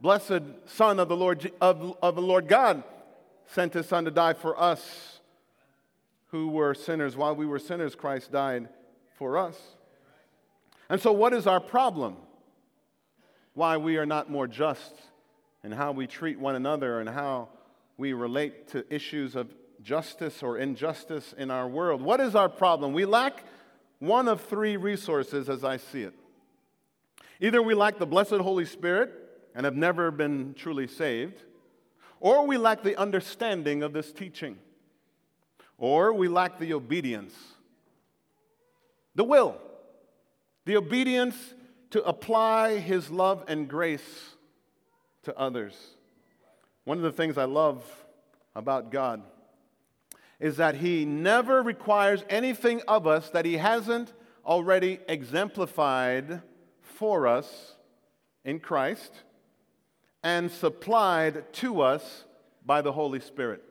blessed 0.00 0.40
Son 0.64 0.98
of 0.98 1.08
the 1.10 1.16
Lord, 1.16 1.52
of, 1.60 1.98
of 2.00 2.14
the 2.14 2.22
Lord 2.22 2.48
God, 2.48 2.82
sent 3.46 3.74
his 3.74 3.86
Son 3.86 4.06
to 4.06 4.10
die 4.10 4.32
for 4.32 4.58
us 4.58 5.20
who 6.32 6.48
were 6.48 6.74
sinners. 6.74 7.16
While 7.16 7.36
we 7.36 7.46
were 7.46 7.58
sinners, 7.58 7.94
Christ 7.94 8.32
died 8.32 8.68
for 9.16 9.38
us. 9.38 9.56
And 10.88 11.00
so, 11.00 11.12
what 11.12 11.32
is 11.32 11.46
our 11.46 11.60
problem? 11.60 12.16
Why 13.54 13.76
we 13.76 13.98
are 13.98 14.06
not 14.06 14.30
more 14.30 14.48
just 14.48 14.94
in 15.62 15.70
how 15.70 15.92
we 15.92 16.06
treat 16.06 16.40
one 16.40 16.56
another 16.56 17.00
and 17.00 17.08
how 17.08 17.50
we 17.98 18.14
relate 18.14 18.68
to 18.68 18.84
issues 18.92 19.36
of 19.36 19.54
justice 19.82 20.42
or 20.42 20.58
injustice 20.58 21.34
in 21.36 21.50
our 21.50 21.68
world. 21.68 22.00
What 22.00 22.20
is 22.20 22.34
our 22.34 22.48
problem? 22.48 22.94
We 22.94 23.04
lack 23.04 23.44
one 23.98 24.26
of 24.26 24.40
three 24.40 24.76
resources 24.76 25.48
as 25.48 25.64
I 25.64 25.76
see 25.76 26.02
it. 26.02 26.14
Either 27.40 27.62
we 27.62 27.74
lack 27.74 27.98
the 27.98 28.06
blessed 28.06 28.32
Holy 28.32 28.64
Spirit 28.64 29.12
and 29.54 29.64
have 29.64 29.76
never 29.76 30.10
been 30.10 30.54
truly 30.54 30.86
saved, 30.86 31.42
or 32.20 32.46
we 32.46 32.56
lack 32.56 32.82
the 32.82 32.96
understanding 32.96 33.82
of 33.82 33.92
this 33.92 34.12
teaching, 34.12 34.56
or 35.82 36.12
we 36.12 36.28
lack 36.28 36.60
the 36.60 36.72
obedience, 36.72 37.34
the 39.16 39.24
will, 39.24 39.56
the 40.64 40.76
obedience 40.76 41.54
to 41.90 42.00
apply 42.04 42.78
His 42.78 43.10
love 43.10 43.44
and 43.48 43.68
grace 43.68 44.36
to 45.24 45.36
others. 45.36 45.74
One 46.84 46.98
of 46.98 47.02
the 47.02 47.10
things 47.10 47.36
I 47.36 47.46
love 47.46 47.84
about 48.54 48.92
God 48.92 49.24
is 50.38 50.56
that 50.58 50.76
He 50.76 51.04
never 51.04 51.64
requires 51.64 52.24
anything 52.30 52.80
of 52.86 53.08
us 53.08 53.30
that 53.30 53.44
He 53.44 53.56
hasn't 53.56 54.12
already 54.46 55.00
exemplified 55.08 56.42
for 56.80 57.26
us 57.26 57.74
in 58.44 58.60
Christ 58.60 59.12
and 60.22 60.48
supplied 60.48 61.52
to 61.54 61.80
us 61.80 62.22
by 62.64 62.82
the 62.82 62.92
Holy 62.92 63.18
Spirit. 63.18 63.64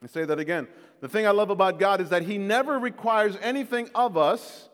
I 0.00 0.06
say 0.06 0.24
that 0.24 0.38
again. 0.38 0.68
The 1.00 1.08
thing 1.08 1.26
I 1.26 1.30
love 1.30 1.50
about 1.50 1.78
God 1.78 2.00
is 2.00 2.10
that 2.10 2.22
He 2.22 2.38
never 2.38 2.78
requires 2.78 3.36
anything 3.42 3.90
of 3.94 4.16
us 4.16 4.68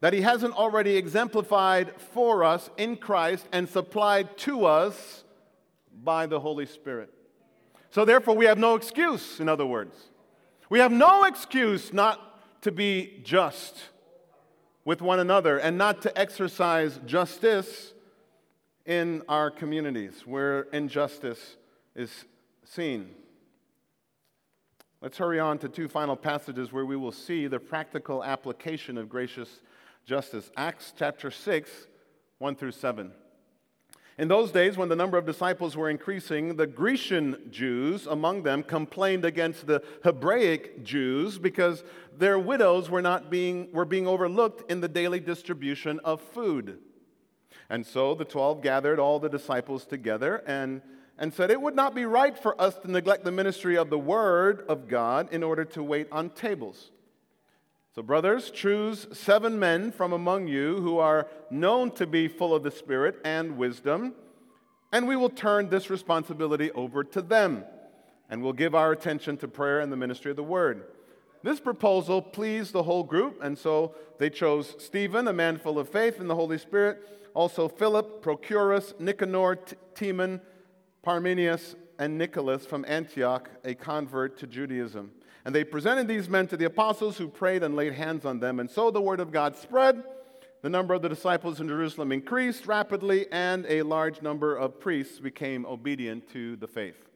that 0.00 0.12
He 0.12 0.20
hasn't 0.20 0.54
already 0.54 0.96
exemplified 0.96 1.92
for 2.12 2.44
us 2.44 2.70
in 2.76 2.96
Christ 2.96 3.46
and 3.52 3.68
supplied 3.68 4.36
to 4.38 4.64
us 4.64 5.24
by 6.04 6.26
the 6.26 6.40
Holy 6.40 6.66
Spirit. 6.66 7.12
So, 7.90 8.04
therefore, 8.04 8.36
we 8.36 8.44
have 8.46 8.58
no 8.58 8.74
excuse, 8.74 9.40
in 9.40 9.48
other 9.48 9.66
words. 9.66 9.96
We 10.68 10.80
have 10.80 10.92
no 10.92 11.24
excuse 11.24 11.92
not 11.92 12.62
to 12.62 12.72
be 12.72 13.20
just 13.22 13.76
with 14.84 15.00
one 15.00 15.18
another 15.18 15.58
and 15.58 15.78
not 15.78 16.02
to 16.02 16.18
exercise 16.18 17.00
justice 17.06 17.92
in 18.84 19.22
our 19.28 19.50
communities 19.50 20.22
where 20.26 20.62
injustice 20.72 21.56
is 21.94 22.24
seen. 22.64 23.10
Let's 25.02 25.18
hurry 25.18 25.38
on 25.38 25.58
to 25.58 25.68
two 25.68 25.88
final 25.88 26.16
passages 26.16 26.72
where 26.72 26.86
we 26.86 26.96
will 26.96 27.12
see 27.12 27.46
the 27.48 27.60
practical 27.60 28.24
application 28.24 28.96
of 28.96 29.10
gracious 29.10 29.60
justice. 30.06 30.50
Acts 30.56 30.94
chapter 30.96 31.30
6, 31.30 31.70
1 32.38 32.56
through 32.56 32.72
7. 32.72 33.12
In 34.16 34.28
those 34.28 34.50
days, 34.50 34.78
when 34.78 34.88
the 34.88 34.96
number 34.96 35.18
of 35.18 35.26
disciples 35.26 35.76
were 35.76 35.90
increasing, 35.90 36.56
the 36.56 36.66
Grecian 36.66 37.36
Jews 37.50 38.06
among 38.06 38.44
them 38.44 38.62
complained 38.62 39.26
against 39.26 39.66
the 39.66 39.82
Hebraic 40.02 40.82
Jews 40.82 41.36
because 41.36 41.84
their 42.16 42.38
widows 42.38 42.88
were, 42.88 43.02
not 43.02 43.30
being, 43.30 43.70
were 43.72 43.84
being 43.84 44.06
overlooked 44.06 44.70
in 44.70 44.80
the 44.80 44.88
daily 44.88 45.20
distribution 45.20 46.00
of 46.04 46.22
food. 46.22 46.78
And 47.68 47.84
so 47.84 48.14
the 48.14 48.24
twelve 48.24 48.62
gathered 48.62 48.98
all 48.98 49.18
the 49.18 49.28
disciples 49.28 49.84
together 49.84 50.42
and, 50.46 50.80
and 51.18 51.32
said, 51.32 51.50
It 51.50 51.60
would 51.60 51.74
not 51.74 51.94
be 51.94 52.04
right 52.04 52.36
for 52.36 52.60
us 52.60 52.76
to 52.78 52.90
neglect 52.90 53.24
the 53.24 53.32
ministry 53.32 53.76
of 53.76 53.90
the 53.90 53.98
Word 53.98 54.64
of 54.68 54.88
God 54.88 55.32
in 55.32 55.42
order 55.42 55.64
to 55.64 55.82
wait 55.82 56.08
on 56.12 56.30
tables. 56.30 56.90
So, 57.94 58.02
brothers, 58.02 58.50
choose 58.50 59.06
seven 59.12 59.58
men 59.58 59.90
from 59.90 60.12
among 60.12 60.48
you 60.48 60.80
who 60.80 60.98
are 60.98 61.28
known 61.50 61.90
to 61.92 62.06
be 62.06 62.28
full 62.28 62.54
of 62.54 62.62
the 62.62 62.70
Spirit 62.70 63.16
and 63.24 63.56
wisdom, 63.56 64.14
and 64.92 65.08
we 65.08 65.16
will 65.16 65.30
turn 65.30 65.70
this 65.70 65.88
responsibility 65.88 66.70
over 66.72 67.02
to 67.04 67.22
them, 67.22 67.64
and 68.28 68.42
we'll 68.42 68.52
give 68.52 68.74
our 68.74 68.92
attention 68.92 69.38
to 69.38 69.48
prayer 69.48 69.80
and 69.80 69.90
the 69.90 69.96
ministry 69.96 70.30
of 70.30 70.36
the 70.36 70.42
word. 70.42 70.84
This 71.42 71.58
proposal 71.58 72.20
pleased 72.20 72.72
the 72.72 72.82
whole 72.82 73.02
group, 73.02 73.42
and 73.42 73.56
so 73.56 73.94
they 74.18 74.28
chose 74.28 74.74
Stephen, 74.78 75.28
a 75.28 75.32
man 75.32 75.58
full 75.58 75.78
of 75.78 75.88
faith 75.88 76.20
in 76.20 76.28
the 76.28 76.34
Holy 76.34 76.58
Spirit, 76.58 76.98
also 77.32 77.68
Philip, 77.68 78.22
Procorus, 78.22 78.98
Nicanor, 79.00 79.56
Timon, 79.94 80.40
Parmenius, 81.06 81.76
and 82.00 82.18
Nicholas 82.18 82.66
from 82.66 82.84
Antioch, 82.88 83.48
a 83.64 83.76
convert 83.76 84.36
to 84.38 84.46
Judaism. 84.48 85.12
And 85.44 85.54
they 85.54 85.62
presented 85.62 86.08
these 86.08 86.28
men 86.28 86.48
to 86.48 86.56
the 86.56 86.64
apostles 86.64 87.16
who 87.16 87.28
prayed 87.28 87.62
and 87.62 87.76
laid 87.76 87.92
hands 87.92 88.24
on 88.24 88.40
them. 88.40 88.58
And 88.58 88.68
so 88.68 88.90
the 88.90 89.00
word 89.00 89.20
of 89.20 89.30
God 89.30 89.56
spread. 89.56 90.02
The 90.62 90.68
number 90.68 90.94
of 90.94 91.02
the 91.02 91.08
disciples 91.08 91.60
in 91.60 91.68
Jerusalem 91.68 92.10
increased 92.10 92.66
rapidly, 92.66 93.26
and 93.30 93.64
a 93.68 93.82
large 93.82 94.20
number 94.20 94.56
of 94.56 94.80
priests 94.80 95.20
became 95.20 95.64
obedient 95.64 96.28
to 96.32 96.56
the 96.56 96.66
faith. 96.66 97.08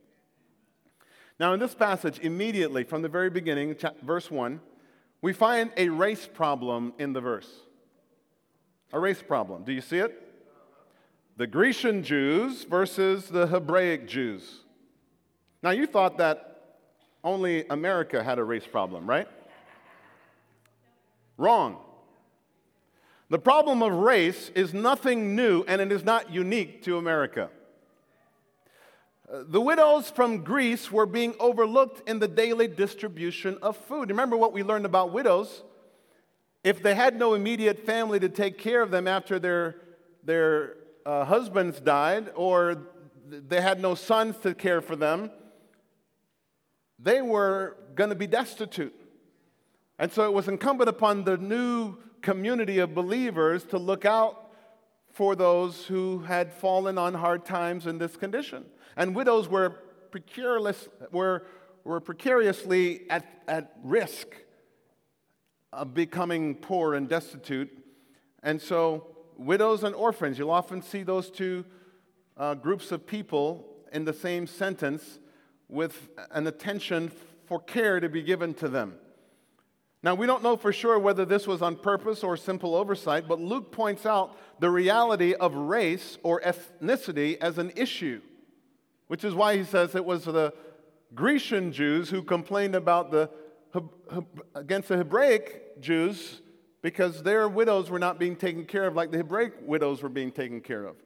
Now, 1.40 1.52
in 1.52 1.58
this 1.58 1.74
passage, 1.74 2.20
immediately 2.20 2.84
from 2.84 3.02
the 3.02 3.08
very 3.08 3.28
beginning, 3.28 3.74
verse 4.04 4.30
1, 4.30 4.60
we 5.20 5.32
find 5.32 5.72
a 5.76 5.88
race 5.88 6.28
problem 6.32 6.92
in 7.00 7.12
the 7.12 7.20
verse. 7.20 7.50
A 8.92 9.00
race 9.00 9.20
problem. 9.20 9.64
Do 9.64 9.72
you 9.72 9.80
see 9.80 9.98
it? 9.98 10.29
The 11.40 11.46
Grecian 11.46 12.02
Jews 12.02 12.64
versus 12.64 13.28
the 13.28 13.46
Hebraic 13.46 14.06
Jews. 14.06 14.60
Now, 15.62 15.70
you 15.70 15.86
thought 15.86 16.18
that 16.18 16.76
only 17.24 17.64
America 17.70 18.22
had 18.22 18.38
a 18.38 18.44
race 18.44 18.66
problem, 18.66 19.08
right? 19.08 19.26
Wrong. 21.38 21.78
The 23.30 23.38
problem 23.38 23.82
of 23.82 23.90
race 23.90 24.50
is 24.54 24.74
nothing 24.74 25.34
new 25.34 25.64
and 25.66 25.80
it 25.80 25.90
is 25.90 26.04
not 26.04 26.30
unique 26.30 26.82
to 26.82 26.98
America. 26.98 27.48
Uh, 29.32 29.44
the 29.48 29.62
widows 29.62 30.10
from 30.10 30.44
Greece 30.44 30.92
were 30.92 31.06
being 31.06 31.34
overlooked 31.40 32.06
in 32.06 32.18
the 32.18 32.28
daily 32.28 32.68
distribution 32.68 33.56
of 33.62 33.78
food. 33.78 34.10
Remember 34.10 34.36
what 34.36 34.52
we 34.52 34.62
learned 34.62 34.84
about 34.84 35.10
widows? 35.10 35.62
If 36.62 36.82
they 36.82 36.94
had 36.94 37.18
no 37.18 37.32
immediate 37.32 37.86
family 37.86 38.20
to 38.20 38.28
take 38.28 38.58
care 38.58 38.82
of 38.82 38.90
them 38.90 39.08
after 39.08 39.38
their, 39.38 39.76
their 40.22 40.76
uh, 41.10 41.24
husbands 41.24 41.80
died, 41.80 42.30
or 42.36 42.86
they 43.28 43.60
had 43.60 43.80
no 43.80 43.96
sons 43.96 44.36
to 44.38 44.54
care 44.54 44.80
for 44.80 44.94
them, 44.94 45.28
they 47.00 47.20
were 47.20 47.76
going 47.96 48.10
to 48.10 48.16
be 48.16 48.28
destitute. 48.28 48.94
And 49.98 50.12
so 50.12 50.24
it 50.24 50.32
was 50.32 50.46
incumbent 50.46 50.88
upon 50.88 51.24
the 51.24 51.36
new 51.36 51.96
community 52.22 52.78
of 52.78 52.94
believers 52.94 53.64
to 53.64 53.78
look 53.78 54.04
out 54.04 54.52
for 55.08 55.34
those 55.34 55.84
who 55.86 56.20
had 56.20 56.52
fallen 56.52 56.96
on 56.96 57.14
hard 57.14 57.44
times 57.44 57.88
in 57.88 57.98
this 57.98 58.16
condition. 58.16 58.64
And 58.96 59.12
widows 59.12 59.48
were, 59.48 59.70
precarious, 60.12 60.88
were, 61.10 61.44
were 61.82 62.00
precariously 62.00 63.10
at, 63.10 63.26
at 63.48 63.72
risk 63.82 64.28
of 65.72 65.92
becoming 65.92 66.54
poor 66.54 66.94
and 66.94 67.08
destitute. 67.08 67.70
And 68.44 68.62
so, 68.62 69.09
widows 69.40 69.84
and 69.84 69.94
orphans, 69.94 70.38
you'll 70.38 70.50
often 70.50 70.82
see 70.82 71.02
those 71.02 71.30
two 71.30 71.64
uh, 72.36 72.54
groups 72.54 72.92
of 72.92 73.06
people 73.06 73.66
in 73.92 74.04
the 74.04 74.12
same 74.12 74.46
sentence 74.46 75.18
with 75.68 76.08
an 76.30 76.46
attention 76.46 77.10
for 77.46 77.60
care 77.60 78.00
to 78.00 78.08
be 78.08 78.22
given 78.22 78.54
to 78.54 78.68
them. 78.68 78.94
Now, 80.02 80.14
we 80.14 80.26
don't 80.26 80.42
know 80.42 80.56
for 80.56 80.72
sure 80.72 80.98
whether 80.98 81.24
this 81.24 81.46
was 81.46 81.60
on 81.60 81.76
purpose 81.76 82.24
or 82.24 82.36
simple 82.36 82.74
oversight, 82.74 83.28
but 83.28 83.40
Luke 83.40 83.70
points 83.70 84.06
out 84.06 84.36
the 84.58 84.70
reality 84.70 85.34
of 85.34 85.54
race 85.54 86.16
or 86.22 86.40
ethnicity 86.40 87.36
as 87.38 87.58
an 87.58 87.72
issue, 87.76 88.20
which 89.08 89.24
is 89.24 89.34
why 89.34 89.56
he 89.56 89.64
says 89.64 89.94
it 89.94 90.04
was 90.04 90.24
the 90.24 90.54
Grecian 91.14 91.72
Jews 91.72 92.08
who 92.08 92.22
complained 92.22 92.74
about 92.74 93.10
the, 93.10 93.28
against 94.54 94.88
the 94.88 94.96
Hebraic 94.96 95.80
Jews 95.80 96.40
because 96.82 97.22
their 97.22 97.48
widows 97.48 97.90
were 97.90 97.98
not 97.98 98.18
being 98.18 98.36
taken 98.36 98.64
care 98.64 98.86
of 98.86 98.94
like 98.94 99.10
the 99.10 99.18
Hebraic 99.18 99.54
widows 99.62 100.02
were 100.02 100.08
being 100.08 100.32
taken 100.32 100.60
care 100.60 100.84
of. 100.84 100.96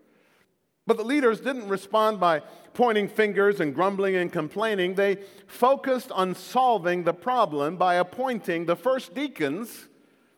But 0.86 0.98
the 0.98 1.04
leaders 1.04 1.40
didn't 1.40 1.68
respond 1.68 2.20
by 2.20 2.42
pointing 2.74 3.08
fingers 3.08 3.60
and 3.60 3.74
grumbling 3.74 4.16
and 4.16 4.30
complaining. 4.30 4.94
They 4.94 5.18
focused 5.46 6.12
on 6.12 6.34
solving 6.34 7.04
the 7.04 7.14
problem 7.14 7.76
by 7.76 7.94
appointing 7.94 8.66
the 8.66 8.76
first 8.76 9.14
deacons 9.14 9.88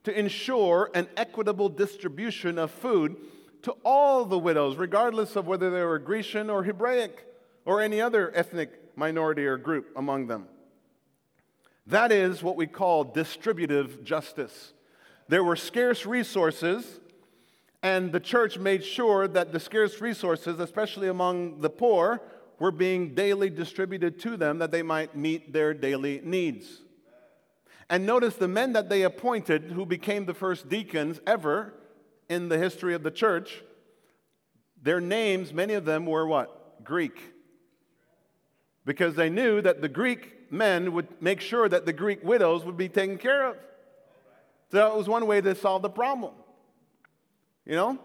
to 0.05 0.17
ensure 0.17 0.91
an 0.95 1.09
equitable 1.17 1.69
distribution 1.69 2.59
of 2.59 2.71
food 2.71 3.17
to 3.63 3.73
all 3.85 4.25
the 4.25 4.39
widows, 4.39 4.77
regardless 4.77 5.35
of 5.35 5.49
whether 5.49 5.69
they 5.69 5.83
were 5.83 5.99
Grecian 5.99 6.49
or 6.49 6.63
Hebraic 6.63 7.27
or 7.65 7.81
any 7.81 8.01
other 8.01 8.31
ethnic 8.37 8.71
minority 8.97 9.45
or 9.45 9.57
group 9.57 9.91
among 9.97 10.29
them. 10.29 10.47
That 11.89 12.13
is 12.13 12.43
what 12.43 12.57
we 12.57 12.69
call 12.69 13.03
distributive 13.03 14.05
justice. 14.05 14.73
There 15.29 15.43
were 15.43 15.57
scarce 15.57 16.07
resources 16.07 17.01
and 17.83 18.11
the 18.11 18.21
church 18.21 18.59
made 18.59 18.85
sure 18.85 19.29
that 19.29 19.53
the 19.53 19.61
scarce 19.61 20.01
resources, 20.01 20.59
especially 20.59 21.09
among 21.09 21.61
the 21.61 21.71
poor, 21.71 22.21
were 22.59 22.73
being 22.73 23.15
daily 23.15 23.51
distributed 23.51 24.19
to 24.21 24.37
them 24.37 24.59
that 24.59 24.73
they 24.73 24.83
might 24.83 25.15
meet 25.15 25.53
their 25.53 25.75
daily 25.75 26.21
needs. 26.25 26.83
And 27.89 28.05
notice 28.05 28.35
the 28.35 28.49
men 28.49 28.73
that 28.73 28.89
they 28.89 29.03
appointed, 29.03 29.71
who 29.71 29.87
became 29.87 30.27
the 30.27 30.35
first 30.35 30.69
deacons 30.69 31.21
ever 31.27 31.75
in 32.29 32.49
the 32.49 32.59
history 32.59 32.95
of 32.95 33.05
the 33.05 33.11
church, 33.11 33.63
their 34.83 35.01
names, 35.01 35.53
many 35.53 35.75
of 35.75 35.85
them 35.85 36.07
were 36.07 36.27
what? 36.27 36.83
Greek. 36.83 37.21
Because 38.85 39.15
they 39.15 39.31
knew 39.31 39.61
that 39.61 39.81
the 39.81 39.89
Greek 39.89 40.51
men 40.51 40.93
would 40.93 41.23
make 41.23 41.41
sure 41.41 41.69
that 41.69 41.87
the 41.87 41.93
Greek 41.93 42.25
widows 42.25 42.65
would 42.65 42.77
be 42.77 42.89
taken 42.89 43.19
care 43.19 43.51
of. 43.51 43.57
So 44.71 44.79
that 44.79 44.97
was 44.97 45.09
one 45.09 45.27
way 45.27 45.41
to 45.41 45.55
solve 45.55 45.83
the 45.83 45.91
problem. 45.91 46.35
You 47.65 47.75
know? 47.75 47.99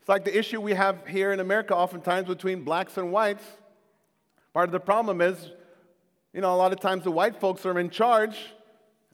It's 0.00 0.08
like 0.08 0.24
the 0.24 0.36
issue 0.36 0.60
we 0.60 0.72
have 0.72 1.06
here 1.06 1.32
in 1.32 1.40
America 1.40 1.74
oftentimes 1.74 2.26
between 2.26 2.64
blacks 2.64 2.96
and 2.96 3.12
whites. 3.12 3.44
Part 4.52 4.68
of 4.68 4.72
the 4.72 4.80
problem 4.80 5.20
is, 5.20 5.52
you 6.32 6.40
know, 6.40 6.54
a 6.54 6.56
lot 6.56 6.72
of 6.72 6.80
times 6.80 7.04
the 7.04 7.10
white 7.10 7.38
folks 7.38 7.66
are 7.66 7.78
in 7.78 7.90
charge, 7.90 8.36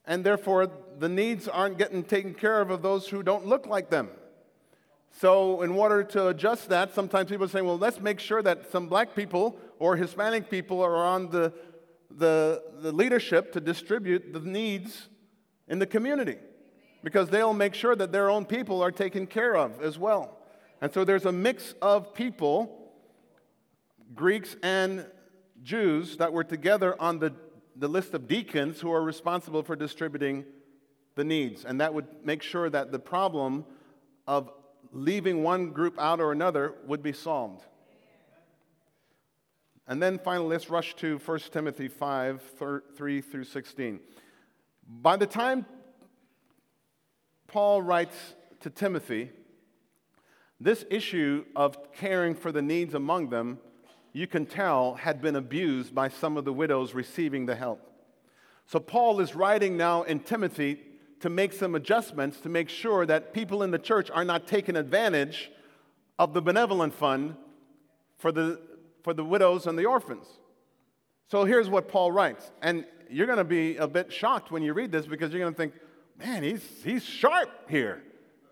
and 0.06 0.24
therefore 0.24 0.70
the 0.98 1.08
needs 1.08 1.48
aren't 1.48 1.76
getting 1.76 2.02
taken 2.02 2.34
care 2.34 2.60
of 2.60 2.70
of 2.70 2.82
those 2.82 3.08
who 3.08 3.22
don't 3.22 3.46
look 3.46 3.66
like 3.66 3.90
them. 3.90 4.08
So, 5.18 5.62
in 5.62 5.70
order 5.70 6.04
to 6.04 6.28
adjust 6.28 6.68
that, 6.68 6.94
sometimes 6.94 7.30
people 7.30 7.48
say, 7.48 7.62
well, 7.62 7.78
let's 7.78 8.00
make 8.00 8.20
sure 8.20 8.42
that 8.42 8.70
some 8.70 8.86
black 8.86 9.14
people 9.14 9.58
or 9.78 9.96
Hispanic 9.96 10.50
people 10.50 10.82
are 10.82 10.94
on 10.94 11.30
the, 11.30 11.54
the, 12.10 12.62
the 12.80 12.92
leadership 12.92 13.52
to 13.52 13.60
distribute 13.60 14.34
the 14.34 14.40
needs 14.40 15.08
in 15.68 15.78
the 15.78 15.86
community 15.86 16.36
because 17.02 17.28
they'll 17.28 17.54
make 17.54 17.74
sure 17.74 17.94
that 17.94 18.12
their 18.12 18.30
own 18.30 18.44
people 18.44 18.82
are 18.82 18.90
taken 18.90 19.26
care 19.26 19.56
of 19.56 19.80
as 19.80 19.98
well. 19.98 20.36
And 20.80 20.92
so 20.92 21.04
there's 21.04 21.24
a 21.24 21.32
mix 21.32 21.74
of 21.80 22.14
people, 22.14 22.92
Greeks 24.14 24.56
and 24.62 25.06
Jews, 25.62 26.16
that 26.18 26.32
were 26.32 26.44
together 26.44 27.00
on 27.00 27.18
the, 27.18 27.32
the 27.76 27.88
list 27.88 28.14
of 28.14 28.28
deacons 28.28 28.80
who 28.80 28.92
are 28.92 29.02
responsible 29.02 29.62
for 29.62 29.76
distributing 29.76 30.44
the 31.14 31.24
needs. 31.24 31.64
And 31.64 31.80
that 31.80 31.94
would 31.94 32.06
make 32.24 32.42
sure 32.42 32.68
that 32.70 32.92
the 32.92 32.98
problem 32.98 33.64
of 34.26 34.50
leaving 34.92 35.42
one 35.42 35.70
group 35.70 35.98
out 35.98 36.20
or 36.20 36.32
another 36.32 36.74
would 36.86 37.02
be 37.02 37.12
solved. 37.12 37.64
And 39.88 40.02
then 40.02 40.18
finally, 40.18 40.48
let's 40.48 40.68
rush 40.68 40.94
to 40.96 41.18
1 41.18 41.38
Timothy 41.52 41.88
5 41.88 42.42
3 42.96 43.20
through 43.20 43.44
16. 43.44 44.00
By 44.88 45.16
the 45.16 45.26
time 45.26 45.64
Paul 47.48 47.82
writes 47.82 48.34
to 48.60 48.70
Timothy, 48.70 49.30
this 50.60 50.84
issue 50.90 51.44
of 51.54 51.92
caring 51.92 52.34
for 52.34 52.50
the 52.50 52.62
needs 52.62 52.94
among 52.94 53.28
them, 53.28 53.58
you 54.12 54.26
can 54.26 54.46
tell, 54.46 54.94
had 54.94 55.20
been 55.20 55.36
abused 55.36 55.94
by 55.94 56.08
some 56.08 56.36
of 56.36 56.44
the 56.44 56.52
widows 56.52 56.94
receiving 56.94 57.46
the 57.46 57.54
help. 57.54 57.80
So 58.66 58.80
Paul 58.80 59.20
is 59.20 59.34
writing 59.34 59.76
now 59.76 60.02
in 60.02 60.20
Timothy 60.20 60.80
to 61.20 61.28
make 61.28 61.52
some 61.52 61.74
adjustments 61.74 62.40
to 62.40 62.48
make 62.48 62.68
sure 62.68 63.06
that 63.06 63.32
people 63.32 63.62
in 63.62 63.70
the 63.70 63.78
church 63.78 64.10
are 64.10 64.24
not 64.24 64.46
taking 64.46 64.76
advantage 64.76 65.50
of 66.18 66.34
the 66.34 66.42
benevolent 66.42 66.94
fund 66.94 67.36
for 68.18 68.32
the, 68.32 68.60
for 69.02 69.12
the 69.14 69.24
widows 69.24 69.66
and 69.66 69.78
the 69.78 69.84
orphans. 69.84 70.26
So 71.28 71.44
here's 71.44 71.68
what 71.68 71.88
Paul 71.88 72.12
writes. 72.12 72.50
And 72.62 72.86
you're 73.10 73.26
going 73.26 73.38
to 73.38 73.44
be 73.44 73.76
a 73.76 73.86
bit 73.86 74.12
shocked 74.12 74.50
when 74.50 74.62
you 74.62 74.72
read 74.72 74.92
this 74.92 75.06
because 75.06 75.32
you're 75.32 75.40
going 75.40 75.52
to 75.52 75.56
think, 75.56 75.74
man, 76.18 76.42
he's, 76.42 76.64
he's 76.84 77.04
sharp 77.04 77.68
here. 77.68 78.02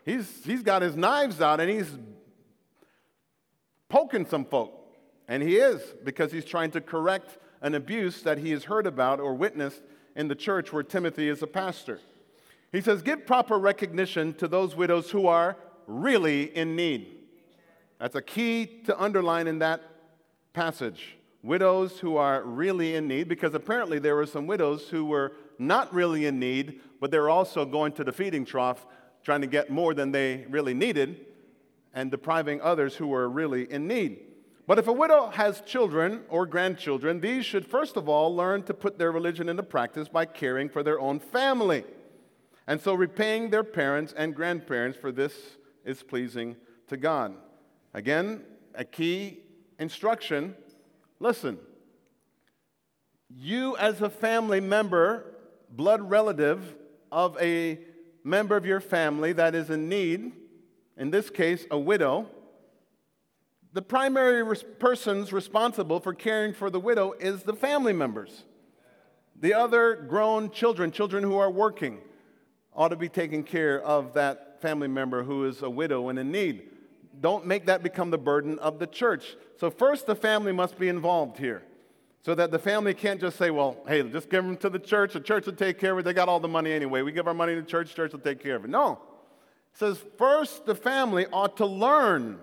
He's, 0.05 0.44
he's 0.44 0.62
got 0.62 0.83
his 0.83 0.96
knives 0.96 1.40
out 1.40 1.61
and 1.61 1.70
he's 1.70 1.90
poking 3.88 4.27
some 4.27 4.44
folk. 4.44 4.81
And 5.29 5.42
he 5.42 5.57
is, 5.57 5.81
because 6.05 6.31
he's 6.33 6.44
trying 6.44 6.70
to 6.72 6.81
correct 6.81 7.38
an 7.62 7.74
abuse 7.74 8.22
that 8.22 8.38
he 8.38 8.50
has 8.50 8.64
heard 8.64 8.87
about 8.87 9.20
or 9.20 9.35
witnessed 9.35 9.83
in 10.14 10.29
the 10.29 10.35
church 10.35 10.72
where 10.72 10.83
Timothy 10.83 11.29
is 11.29 11.42
a 11.42 11.46
pastor. 11.46 12.00
He 12.72 12.81
says, 12.81 13.00
Give 13.03 13.24
proper 13.27 13.59
recognition 13.59 14.35
to 14.35 14.48
those 14.48 14.77
widows 14.77 15.11
who 15.11 15.27
are 15.27 15.57
really 15.87 16.55
in 16.57 16.77
need. 16.77 17.07
That's 17.98 18.16
a 18.16 18.22
key 18.22 18.66
to 18.85 19.00
underline 19.00 19.46
in 19.46 19.61
that 19.61 19.81
passage. 20.53 21.16
Widows 21.42 21.98
who 22.00 22.16
are 22.16 22.42
really 22.42 22.96
in 22.96 23.07
need, 23.07 23.29
because 23.29 23.55
apparently 23.55 23.98
there 23.98 24.16
were 24.16 24.27
some 24.27 24.46
widows 24.46 24.88
who 24.88 25.05
were 25.05 25.33
not 25.66 25.92
really 25.92 26.27
in 26.27 26.38
need, 26.38 26.81
but 27.00 27.11
they're 27.11 27.31
also 27.31 27.64
going 27.64 27.92
to 27.92 28.05
the 28.05 28.12
feeding 28.12 28.44
trough 28.44 28.87
trying 29.22 29.40
to 29.40 29.46
get 29.46 29.70
more 29.70 29.94
than 29.94 30.12
they 30.12 30.44
really 30.48 30.74
needed 30.74 31.27
and 31.94 32.11
depriving 32.11 32.61
others 32.61 32.96
who 32.96 33.07
were 33.07 33.29
really 33.29 33.70
in 33.70 33.87
need. 33.87 34.18
But 34.66 34.79
if 34.79 34.88
a 34.88 34.92
widow 34.92 35.29
has 35.31 35.61
children 35.61 36.22
or 36.29 36.46
grandchildren, 36.46 37.20
these 37.20 37.44
should 37.44 37.66
first 37.66 37.96
of 37.96 38.09
all 38.09 38.35
learn 38.35 38.62
to 38.64 38.74
put 38.74 38.98
their 38.98 39.12
religion 39.12 39.48
into 39.48 39.62
practice 39.62 40.09
by 40.09 40.24
caring 40.24 40.68
for 40.68 40.83
their 40.83 41.00
own 41.00 41.20
family. 41.20 41.85
And 42.66 42.81
so 42.81 42.94
repaying 42.94 43.50
their 43.50 43.64
parents 43.64 44.14
and 44.16 44.35
grandparents, 44.35 44.98
for 44.98 45.12
this 45.12 45.35
is 45.85 46.03
pleasing 46.03 46.57
to 46.88 46.96
God. 46.96 47.35
Again, 47.92 48.42
a 48.74 48.85
key 48.85 49.40
instruction 49.79 50.57
listen, 51.20 51.59
you 53.29 53.77
as 53.77 54.00
a 54.00 54.11
family 54.11 54.61
member 54.61 55.34
blood 55.76 56.08
relative 56.10 56.76
of 57.10 57.37
a 57.40 57.78
member 58.22 58.56
of 58.56 58.64
your 58.64 58.80
family 58.80 59.32
that 59.32 59.54
is 59.54 59.70
in 59.70 59.88
need, 59.88 60.32
in 60.96 61.10
this 61.10 61.30
case, 61.30 61.66
a 61.70 61.78
widow, 61.78 62.26
the 63.72 63.82
primary 63.82 64.42
res- 64.42 64.64
persons 64.78 65.32
responsible 65.32 65.98
for 65.98 66.14
caring 66.14 66.54
for 66.54 66.70
the 66.70 66.78
widow 66.78 67.12
is 67.12 67.42
the 67.42 67.54
family 67.54 67.92
members. 67.92 68.44
The 69.40 69.52
other 69.54 69.96
grown 69.96 70.50
children, 70.50 70.92
children 70.92 71.24
who 71.24 71.37
are 71.37 71.50
working, 71.50 71.98
ought 72.72 72.88
to 72.88 72.96
be 72.96 73.08
taking 73.08 73.42
care 73.42 73.82
of 73.82 74.14
that 74.14 74.60
family 74.62 74.88
member 74.88 75.24
who 75.24 75.44
is 75.44 75.62
a 75.62 75.70
widow 75.70 76.08
and 76.08 76.18
in 76.18 76.30
need. 76.30 76.62
Don't 77.20 77.46
make 77.46 77.66
that 77.66 77.82
become 77.82 78.10
the 78.10 78.18
burden 78.18 78.58
of 78.60 78.78
the 78.78 78.87
church. 78.87 79.37
So, 79.58 79.70
first, 79.70 80.06
the 80.06 80.16
family 80.16 80.52
must 80.52 80.78
be 80.78 80.88
involved 80.88 81.38
here. 81.38 81.62
So 82.24 82.34
that 82.34 82.50
the 82.50 82.58
family 82.58 82.94
can't 82.94 83.20
just 83.20 83.37
say, 83.37 83.50
well, 83.50 83.76
hey, 83.87 84.02
just 84.02 84.30
give 84.30 84.44
them 84.44 84.56
to 84.58 84.70
the 84.70 84.78
church. 84.78 85.12
The 85.12 85.20
church 85.20 85.44
will 85.44 85.52
take 85.52 85.78
care 85.78 85.92
of 85.92 85.98
it. 85.98 86.04
They 86.04 86.14
got 86.14 86.26
all 86.26 86.40
the 86.40 86.48
money 86.48 86.72
anyway. 86.72 87.02
We 87.02 87.12
give 87.12 87.28
our 87.28 87.34
money 87.34 87.54
to 87.54 87.60
the 87.60 87.66
church, 87.66 87.94
church 87.94 88.12
will 88.12 88.20
take 88.20 88.42
care 88.42 88.56
of 88.56 88.64
it. 88.64 88.70
No. 88.70 88.92
It 89.72 89.78
says, 89.78 90.02
first, 90.16 90.64
the 90.64 90.74
family 90.74 91.26
ought 91.30 91.58
to 91.58 91.66
learn 91.66 92.38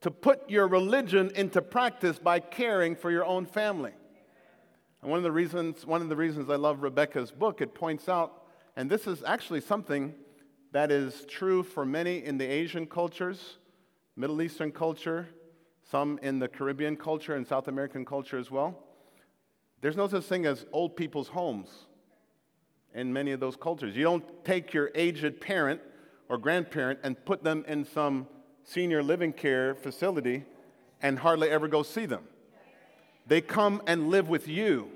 to 0.00 0.10
put 0.10 0.50
your 0.50 0.66
religion 0.66 1.30
into 1.36 1.62
practice 1.62 2.18
by 2.18 2.40
caring 2.40 2.96
for 2.96 3.12
your 3.12 3.24
own 3.24 3.46
family. 3.46 3.92
And 5.02 5.10
one 5.10 5.18
of 5.18 5.24
the 5.24 5.30
reasons, 5.30 5.86
one 5.86 6.02
of 6.02 6.08
the 6.08 6.16
reasons 6.16 6.50
I 6.50 6.56
love 6.56 6.82
Rebecca's 6.82 7.30
book, 7.30 7.60
it 7.60 7.74
points 7.74 8.08
out, 8.08 8.42
and 8.74 8.90
this 8.90 9.06
is 9.06 9.22
actually 9.24 9.60
something 9.60 10.14
that 10.72 10.90
is 10.90 11.24
true 11.28 11.62
for 11.62 11.84
many 11.84 12.24
in 12.24 12.38
the 12.38 12.46
Asian 12.46 12.86
cultures, 12.86 13.58
Middle 14.16 14.42
Eastern 14.42 14.72
culture, 14.72 15.28
some 15.90 16.18
in 16.22 16.38
the 16.38 16.48
Caribbean 16.48 16.96
culture 16.96 17.34
and 17.34 17.46
South 17.46 17.68
American 17.68 18.04
culture 18.04 18.38
as 18.38 18.50
well. 18.50 18.78
There's 19.80 19.96
no 19.96 20.06
such 20.08 20.24
thing 20.24 20.46
as 20.46 20.66
old 20.72 20.96
people's 20.96 21.28
homes 21.28 21.68
in 22.94 23.12
many 23.12 23.32
of 23.32 23.40
those 23.40 23.56
cultures. 23.56 23.96
You 23.96 24.04
don't 24.04 24.44
take 24.44 24.72
your 24.72 24.90
aged 24.94 25.40
parent 25.40 25.80
or 26.28 26.38
grandparent 26.38 27.00
and 27.02 27.22
put 27.24 27.42
them 27.42 27.64
in 27.66 27.84
some 27.84 28.28
senior 28.62 29.02
living 29.02 29.32
care 29.32 29.74
facility 29.74 30.44
and 31.02 31.18
hardly 31.18 31.48
ever 31.48 31.66
go 31.66 31.82
see 31.82 32.06
them. 32.06 32.22
They 33.26 33.40
come 33.40 33.82
and 33.86 34.10
live 34.10 34.28
with 34.28 34.48
you, 34.48 34.88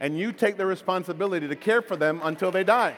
and 0.00 0.18
you 0.18 0.32
take 0.32 0.56
the 0.56 0.66
responsibility 0.66 1.46
to 1.46 1.56
care 1.56 1.82
for 1.82 1.96
them 1.96 2.20
until 2.22 2.50
they 2.50 2.64
die. 2.64 2.96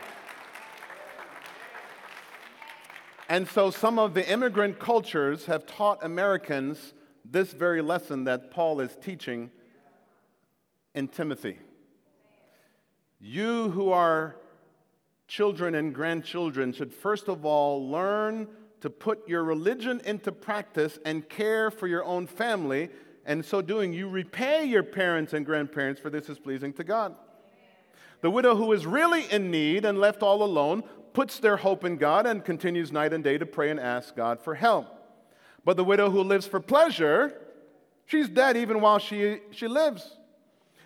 And 3.28 3.48
so 3.48 3.70
some 3.70 3.98
of 3.98 4.14
the 4.14 4.28
immigrant 4.28 4.78
cultures 4.78 5.46
have 5.46 5.66
taught 5.66 5.98
Americans 6.02 6.94
this 7.24 7.52
very 7.52 7.82
lesson 7.82 8.24
that 8.24 8.50
Paul 8.50 8.80
is 8.80 8.96
teaching 9.00 9.50
in 10.94 11.08
Timothy. 11.08 11.58
You 13.20 13.70
who 13.70 13.90
are 13.90 14.36
children 15.28 15.74
and 15.74 15.94
grandchildren 15.94 16.72
should 16.72 16.92
first 16.92 17.28
of 17.28 17.46
all 17.46 17.88
learn 17.88 18.48
to 18.80 18.90
put 18.90 19.26
your 19.28 19.44
religion 19.44 20.00
into 20.04 20.32
practice 20.32 20.98
and 21.04 21.28
care 21.28 21.70
for 21.70 21.86
your 21.86 22.04
own 22.04 22.26
family. 22.26 22.90
And 23.24 23.44
so 23.44 23.62
doing, 23.62 23.92
you 23.92 24.08
repay 24.08 24.64
your 24.64 24.82
parents 24.82 25.32
and 25.32 25.46
grandparents, 25.46 26.00
for 26.00 26.10
this 26.10 26.28
is 26.28 26.38
pleasing 26.38 26.72
to 26.74 26.84
God. 26.84 27.14
The 28.20 28.30
widow 28.30 28.56
who 28.56 28.72
is 28.72 28.84
really 28.84 29.30
in 29.30 29.50
need 29.50 29.84
and 29.84 29.98
left 29.98 30.22
all 30.22 30.42
alone 30.42 30.82
puts 31.12 31.38
their 31.38 31.56
hope 31.56 31.84
in 31.84 31.96
God 31.96 32.26
and 32.26 32.44
continues 32.44 32.90
night 32.90 33.12
and 33.12 33.22
day 33.22 33.38
to 33.38 33.46
pray 33.46 33.70
and 33.70 33.78
ask 33.78 34.16
God 34.16 34.40
for 34.40 34.54
help. 34.54 35.01
But 35.64 35.76
the 35.76 35.84
widow 35.84 36.10
who 36.10 36.22
lives 36.22 36.46
for 36.46 36.60
pleasure, 36.60 37.40
she's 38.06 38.28
dead 38.28 38.56
even 38.56 38.80
while 38.80 38.98
she, 38.98 39.38
she 39.50 39.68
lives. 39.68 40.16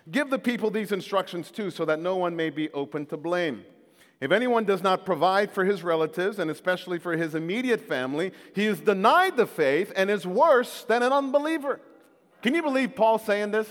Give 0.09 0.29
the 0.29 0.39
people 0.39 0.69
these 0.69 0.91
instructions 0.91 1.51
too, 1.51 1.71
so 1.71 1.83
that 1.85 1.99
no 1.99 2.15
one 2.15 2.35
may 2.35 2.49
be 2.49 2.69
open 2.71 3.05
to 3.07 3.17
blame. 3.17 3.63
If 4.19 4.31
anyone 4.31 4.63
does 4.63 4.81
not 4.81 5.05
provide 5.05 5.51
for 5.51 5.65
his 5.65 5.83
relatives, 5.83 6.39
and 6.39 6.49
especially 6.49 6.97
for 6.97 7.15
his 7.15 7.35
immediate 7.35 7.81
family, 7.81 8.31
he 8.55 8.65
is 8.65 8.79
denied 8.79 9.37
the 9.37 9.45
faith 9.45 9.91
and 9.95 10.09
is 10.09 10.25
worse 10.25 10.83
than 10.83 11.03
an 11.03 11.11
unbeliever. 11.11 11.81
Can 12.41 12.55
you 12.55 12.63
believe 12.63 12.95
Paul 12.95 13.19
saying 13.19 13.51
this? 13.51 13.69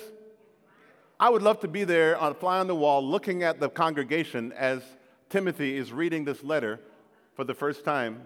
I 1.18 1.30
would 1.30 1.42
love 1.42 1.60
to 1.60 1.68
be 1.68 1.84
there 1.84 2.16
on 2.18 2.32
a 2.32 2.34
fly 2.34 2.58
on 2.58 2.66
the 2.66 2.74
wall 2.74 3.04
looking 3.04 3.42
at 3.42 3.58
the 3.58 3.70
congregation 3.70 4.52
as 4.52 4.82
Timothy 5.30 5.76
is 5.76 5.92
reading 5.92 6.24
this 6.24 6.44
letter 6.44 6.80
for 7.34 7.44
the 7.44 7.54
first 7.54 7.84
time 7.84 8.22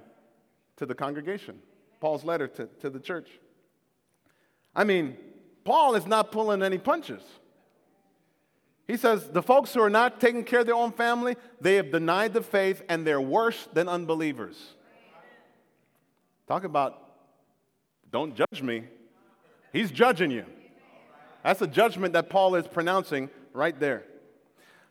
to 0.77 0.87
the 0.87 0.95
congregation. 0.95 1.61
Paul's 2.01 2.25
letter 2.25 2.49
to, 2.49 2.67
to 2.81 2.91
the 2.91 2.99
church. 2.99 3.29
I 4.75 4.85
mean, 4.85 5.17
Paul 5.65 5.95
is 5.95 6.07
not 6.07 6.33
pulling 6.33 6.63
any 6.63 6.79
punches. 6.79 7.23
He 8.87 8.97
says 8.97 9.29
the 9.29 9.43
folks 9.43 9.73
who 9.73 9.81
are 9.81 9.91
not 9.91 10.21
taking 10.21 10.43
care 10.43 10.61
of 10.61 10.67
their 10.67 10.75
own 10.75 10.93
family, 10.93 11.37
they 11.61 11.77
have 11.77 11.93
denied 11.93 12.33
the 12.33 12.43
faith 12.43 12.83
and 12.89 13.07
they're 13.07 13.21
worse 13.21 13.69
than 13.73 13.89
unbelievers. 13.89 14.57
Talk 16.49 16.65
about 16.65 17.01
don't 18.11 18.35
judge 18.35 18.63
me. 18.63 18.85
He's 19.73 19.93
judging 19.93 20.33
you. 20.33 20.45
That's 21.45 21.63
a 21.63 21.67
judgment 21.67 22.15
that 22.15 22.29
Paul 22.29 22.57
is 22.57 22.67
pronouncing 22.67 23.31
right 23.53 23.79
there. 23.79 24.05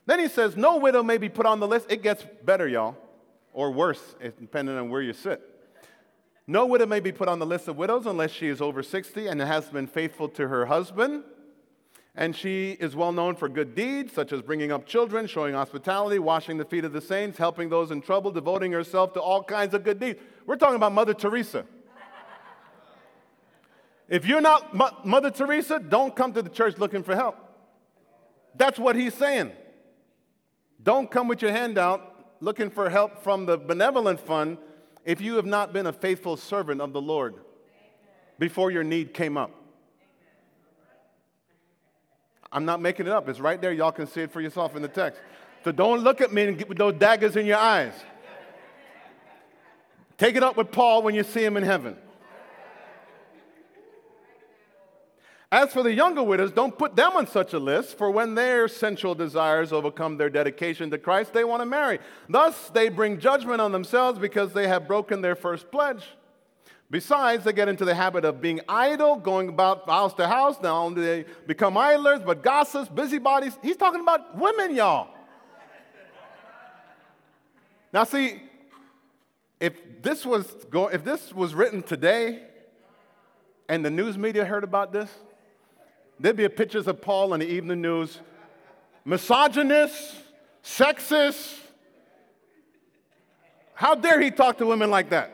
Then 0.06 0.18
he 0.18 0.28
says, 0.28 0.56
No 0.56 0.78
widow 0.78 1.02
may 1.02 1.18
be 1.18 1.28
put 1.28 1.44
on 1.44 1.60
the 1.60 1.68
list. 1.68 1.86
It 1.90 2.02
gets 2.02 2.24
better, 2.42 2.66
y'all, 2.66 2.96
or 3.52 3.70
worse, 3.70 4.00
depending 4.40 4.76
on 4.76 4.88
where 4.88 5.02
you 5.02 5.12
sit. 5.12 5.42
No 6.50 6.66
widow 6.66 6.86
may 6.86 6.98
be 6.98 7.12
put 7.12 7.28
on 7.28 7.38
the 7.38 7.46
list 7.46 7.68
of 7.68 7.76
widows 7.76 8.06
unless 8.06 8.32
she 8.32 8.48
is 8.48 8.60
over 8.60 8.82
60 8.82 9.28
and 9.28 9.40
has 9.40 9.66
been 9.66 9.86
faithful 9.86 10.28
to 10.30 10.48
her 10.48 10.66
husband 10.66 11.22
and 12.16 12.34
she 12.34 12.72
is 12.72 12.96
well 12.96 13.12
known 13.12 13.36
for 13.36 13.48
good 13.48 13.76
deeds, 13.76 14.12
such 14.12 14.32
as 14.32 14.42
bringing 14.42 14.72
up 14.72 14.84
children, 14.84 15.28
showing 15.28 15.54
hospitality, 15.54 16.18
washing 16.18 16.58
the 16.58 16.64
feet 16.64 16.84
of 16.84 16.92
the 16.92 17.00
saints, 17.00 17.38
helping 17.38 17.68
those 17.68 17.92
in 17.92 18.02
trouble, 18.02 18.32
devoting 18.32 18.72
herself 18.72 19.12
to 19.12 19.20
all 19.20 19.44
kinds 19.44 19.74
of 19.74 19.84
good 19.84 20.00
deeds. 20.00 20.18
We're 20.44 20.56
talking 20.56 20.74
about 20.74 20.90
Mother 20.90 21.14
Teresa. 21.14 21.66
If 24.08 24.26
you're 24.26 24.40
not 24.40 24.74
Mo- 24.74 24.98
Mother 25.04 25.30
Teresa, 25.30 25.78
don't 25.78 26.16
come 26.16 26.32
to 26.32 26.42
the 26.42 26.50
church 26.50 26.78
looking 26.78 27.04
for 27.04 27.14
help. 27.14 27.36
That's 28.56 28.76
what 28.76 28.96
he's 28.96 29.14
saying. 29.14 29.52
Don't 30.82 31.08
come 31.08 31.28
with 31.28 31.42
your 31.42 31.52
hand 31.52 31.78
out 31.78 32.32
looking 32.40 32.70
for 32.70 32.90
help 32.90 33.22
from 33.22 33.46
the 33.46 33.56
benevolent 33.56 34.18
fund 34.18 34.58
if 35.04 35.20
you 35.20 35.36
have 35.36 35.46
not 35.46 35.72
been 35.72 35.86
a 35.86 35.92
faithful 35.92 36.36
servant 36.36 36.80
of 36.80 36.92
the 36.92 37.00
Lord 37.00 37.34
before 38.38 38.70
your 38.70 38.84
need 38.84 39.14
came 39.14 39.36
up. 39.36 39.50
I'm 42.52 42.64
not 42.64 42.80
making 42.80 43.06
it 43.06 43.12
up. 43.12 43.28
It's 43.28 43.38
right 43.38 43.60
there. 43.60 43.72
Y'all 43.72 43.92
can 43.92 44.06
see 44.06 44.22
it 44.22 44.32
for 44.32 44.40
yourself 44.40 44.74
in 44.74 44.82
the 44.82 44.88
text. 44.88 45.20
So 45.64 45.72
don't 45.72 46.00
look 46.00 46.20
at 46.20 46.32
me 46.32 46.44
and 46.44 46.58
get 46.58 46.68
with 46.68 46.78
those 46.78 46.94
daggers 46.94 47.36
in 47.36 47.46
your 47.46 47.58
eyes. 47.58 47.92
Take 50.18 50.36
it 50.36 50.42
up 50.42 50.56
with 50.56 50.72
Paul 50.72 51.02
when 51.02 51.14
you 51.14 51.22
see 51.22 51.44
him 51.44 51.56
in 51.56 51.62
heaven. 51.62 51.96
As 55.52 55.72
for 55.72 55.82
the 55.82 55.92
younger 55.92 56.22
widows, 56.22 56.52
don't 56.52 56.78
put 56.78 56.94
them 56.94 57.12
on 57.16 57.26
such 57.26 57.52
a 57.54 57.58
list, 57.58 57.98
for 57.98 58.08
when 58.08 58.36
their 58.36 58.68
sensual 58.68 59.16
desires 59.16 59.72
overcome 59.72 60.16
their 60.16 60.30
dedication 60.30 60.90
to 60.90 60.98
Christ, 60.98 61.32
they 61.32 61.42
want 61.42 61.60
to 61.60 61.66
marry. 61.66 61.98
Thus, 62.28 62.70
they 62.70 62.88
bring 62.88 63.18
judgment 63.18 63.60
on 63.60 63.72
themselves 63.72 64.20
because 64.20 64.52
they 64.52 64.68
have 64.68 64.86
broken 64.86 65.22
their 65.22 65.34
first 65.34 65.72
pledge. 65.72 66.04
Besides, 66.88 67.42
they 67.44 67.52
get 67.52 67.68
into 67.68 67.84
the 67.84 67.94
habit 67.94 68.24
of 68.24 68.40
being 68.40 68.60
idle, 68.68 69.16
going 69.16 69.48
about 69.48 69.88
house 69.88 70.14
to 70.14 70.28
house. 70.28 70.56
Not 70.62 70.72
only 70.72 71.02
they 71.02 71.24
become 71.46 71.76
idlers, 71.76 72.20
but 72.24 72.42
gossips, 72.42 72.88
busybodies. 72.88 73.58
He's 73.60 73.76
talking 73.76 74.00
about 74.00 74.36
women, 74.36 74.74
y'all. 74.74 75.08
Now, 77.92 78.04
see, 78.04 78.40
if 79.58 79.74
this 80.00 80.24
was 80.24 80.46
go, 80.70 80.88
if 80.88 81.04
this 81.04 81.32
was 81.32 81.54
written 81.54 81.82
today, 81.82 82.42
and 83.68 83.84
the 83.84 83.90
news 83.90 84.16
media 84.16 84.44
heard 84.44 84.64
about 84.64 84.92
this, 84.92 85.10
there'd 86.20 86.36
be 86.36 86.48
pictures 86.48 86.86
of 86.86 87.00
Paul 87.00 87.34
in 87.34 87.40
the 87.40 87.50
evening 87.50 87.80
news, 87.80 88.18
misogynist, 89.04 90.14
sexist. 90.62 91.56
How 93.74 93.94
dare 93.94 94.20
he 94.20 94.30
talk 94.30 94.58
to 94.58 94.66
women 94.66 94.90
like 94.90 95.10
that? 95.10 95.32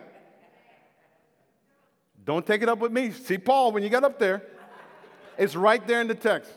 Don't 2.25 2.47
take 2.47 2.63
it 2.63 2.69
up 2.69 2.79
with 2.79 2.93
me. 2.93 3.11
See 3.11 3.39
Paul 3.39 3.73
when 3.73 3.83
you 3.83 3.89
get 3.89 4.05
up 4.05 4.19
there. 4.19 4.43
It's 5.37 5.55
right 5.55 5.85
there 5.87 6.01
in 6.01 6.09
the 6.09 6.15
text. 6.15 6.51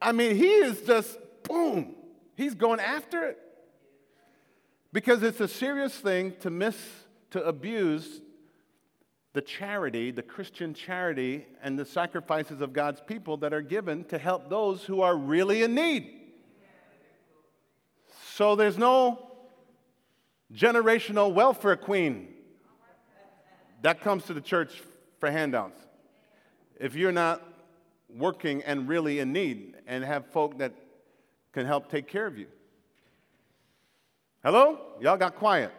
I 0.00 0.12
mean, 0.12 0.36
he 0.36 0.48
is 0.48 0.82
just, 0.82 1.18
boom, 1.42 1.94
he's 2.36 2.54
going 2.54 2.80
after 2.80 3.24
it. 3.24 3.38
Because 4.92 5.22
it's 5.22 5.40
a 5.40 5.48
serious 5.48 5.94
thing 5.94 6.34
to 6.40 6.50
miss, 6.50 6.76
to 7.30 7.42
abuse 7.42 8.20
the 9.38 9.42
charity, 9.42 10.10
the 10.10 10.20
Christian 10.20 10.74
charity, 10.74 11.46
and 11.62 11.78
the 11.78 11.84
sacrifices 11.84 12.60
of 12.60 12.72
God's 12.72 13.00
people 13.00 13.36
that 13.36 13.52
are 13.52 13.62
given 13.62 14.02
to 14.06 14.18
help 14.18 14.50
those 14.50 14.82
who 14.82 15.00
are 15.00 15.16
really 15.16 15.62
in 15.62 15.76
need. 15.76 16.10
So 18.32 18.56
there's 18.56 18.76
no 18.76 19.30
generational 20.52 21.32
welfare 21.32 21.76
queen 21.76 22.34
that 23.82 24.00
comes 24.00 24.24
to 24.24 24.34
the 24.34 24.40
church 24.40 24.82
for 25.20 25.30
handouts. 25.30 25.78
If 26.80 26.96
you're 26.96 27.12
not 27.12 27.40
working 28.12 28.64
and 28.64 28.88
really 28.88 29.20
in 29.20 29.32
need 29.32 29.76
and 29.86 30.02
have 30.02 30.26
folk 30.32 30.58
that 30.58 30.72
can 31.52 31.64
help 31.64 31.88
take 31.88 32.08
care 32.08 32.26
of 32.26 32.36
you. 32.36 32.48
Hello? 34.42 34.80
Y'all 35.00 35.16
got 35.16 35.36
quiet. 35.36 35.70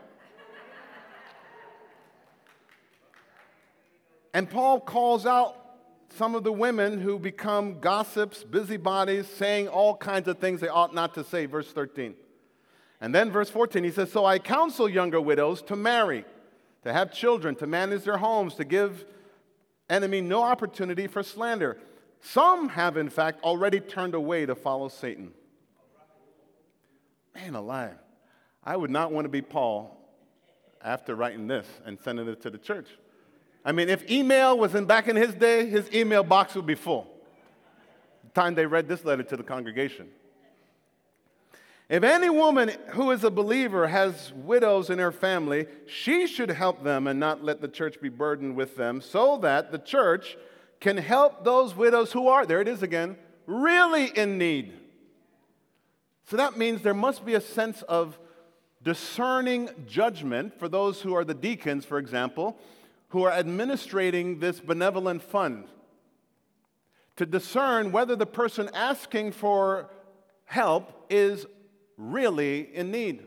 And 4.33 4.49
Paul 4.49 4.79
calls 4.79 5.25
out 5.25 5.55
some 6.15 6.35
of 6.35 6.43
the 6.43 6.51
women 6.51 6.99
who 6.99 7.19
become 7.19 7.79
gossips, 7.79 8.43
busybodies, 8.43 9.27
saying 9.27 9.67
all 9.67 9.95
kinds 9.95 10.27
of 10.27 10.39
things 10.39 10.59
they 10.59 10.67
ought 10.67 10.93
not 10.93 11.13
to 11.15 11.23
say, 11.23 11.45
verse 11.45 11.71
13. 11.71 12.15
And 13.01 13.13
then 13.13 13.31
verse 13.31 13.49
14, 13.49 13.83
he 13.83 13.91
says, 13.91 14.11
So 14.11 14.25
I 14.25 14.39
counsel 14.39 14.89
younger 14.89 15.21
widows 15.21 15.61
to 15.63 15.75
marry 15.75 16.25
to 16.83 16.93
have 16.93 17.13
children, 17.13 17.55
to 17.55 17.67
manage 17.67 18.03
their 18.03 18.17
homes, 18.17 18.55
to 18.55 18.65
give 18.65 19.05
enemy 19.89 20.21
no 20.21 20.43
opportunity 20.43 21.07
for 21.07 21.23
slander. 21.23 21.77
Some 22.21 22.69
have, 22.69 22.97
in 22.97 23.09
fact, 23.09 23.43
already 23.43 23.79
turned 23.79 24.13
away 24.13 24.45
to 24.45 24.55
follow 24.55 24.89
Satan. 24.89 25.31
Man 27.35 27.55
alive. 27.55 27.97
I 28.63 28.75
would 28.75 28.91
not 28.91 29.11
want 29.11 29.25
to 29.25 29.29
be 29.29 29.41
Paul 29.41 29.95
after 30.83 31.15
writing 31.15 31.47
this 31.47 31.67
and 31.85 31.97
sending 31.99 32.27
it 32.27 32.41
to 32.41 32.49
the 32.49 32.57
church. 32.57 32.87
I 33.69 33.71
mean, 33.71 33.87
if 33.87 34.09
email 34.09 34.57
was 34.57 34.73
in 34.73 34.85
back 34.85 35.07
in 35.07 35.15
his 35.15 35.35
day, 35.35 35.69
his 35.69 35.93
email 35.93 36.23
box 36.23 36.55
would 36.55 36.65
be 36.65 36.73
full. 36.73 37.05
The 38.23 38.31
time 38.31 38.55
they 38.55 38.65
read 38.65 38.87
this 38.87 39.05
letter 39.05 39.21
to 39.21 39.37
the 39.37 39.43
congregation. 39.43 40.07
If 41.87 42.01
any 42.01 42.31
woman 42.31 42.71
who 42.93 43.11
is 43.11 43.23
a 43.23 43.29
believer 43.29 43.87
has 43.87 44.33
widows 44.33 44.89
in 44.89 44.97
her 44.97 45.11
family, 45.11 45.67
she 45.85 46.25
should 46.25 46.49
help 46.49 46.83
them 46.83 47.05
and 47.05 47.19
not 47.19 47.43
let 47.43 47.61
the 47.61 47.67
church 47.67 48.01
be 48.01 48.09
burdened 48.09 48.55
with 48.55 48.75
them, 48.75 49.01
so 49.01 49.37
that 49.43 49.71
the 49.71 49.77
church 49.77 50.35
can 50.79 50.97
help 50.97 51.43
those 51.43 51.75
widows 51.75 52.11
who 52.11 52.27
are, 52.27 52.47
there 52.47 52.61
it 52.61 52.67
is 52.67 52.81
again, 52.81 53.17
really 53.45 54.05
in 54.05 54.39
need. 54.39 54.73
So 56.27 56.37
that 56.37 56.57
means 56.57 56.81
there 56.81 56.95
must 56.95 57.23
be 57.23 57.35
a 57.35 57.41
sense 57.41 57.83
of 57.83 58.17
discerning 58.81 59.69
judgment 59.85 60.57
for 60.57 60.67
those 60.67 61.03
who 61.03 61.13
are 61.13 61.23
the 61.23 61.35
deacons, 61.35 61.85
for 61.85 61.99
example, 61.99 62.57
who 63.09 63.23
are 63.23 63.31
administrating 63.31 64.39
this 64.39 64.59
benevolent 64.59 65.21
fund. 65.21 65.65
To 67.17 67.25
discern 67.25 67.91
whether 67.91 68.15
the 68.15 68.25
person 68.25 68.69
asking 68.73 69.33
for 69.33 69.89
help 70.45 71.05
is 71.09 71.45
really 71.97 72.73
in 72.73 72.91
need. 72.91 73.25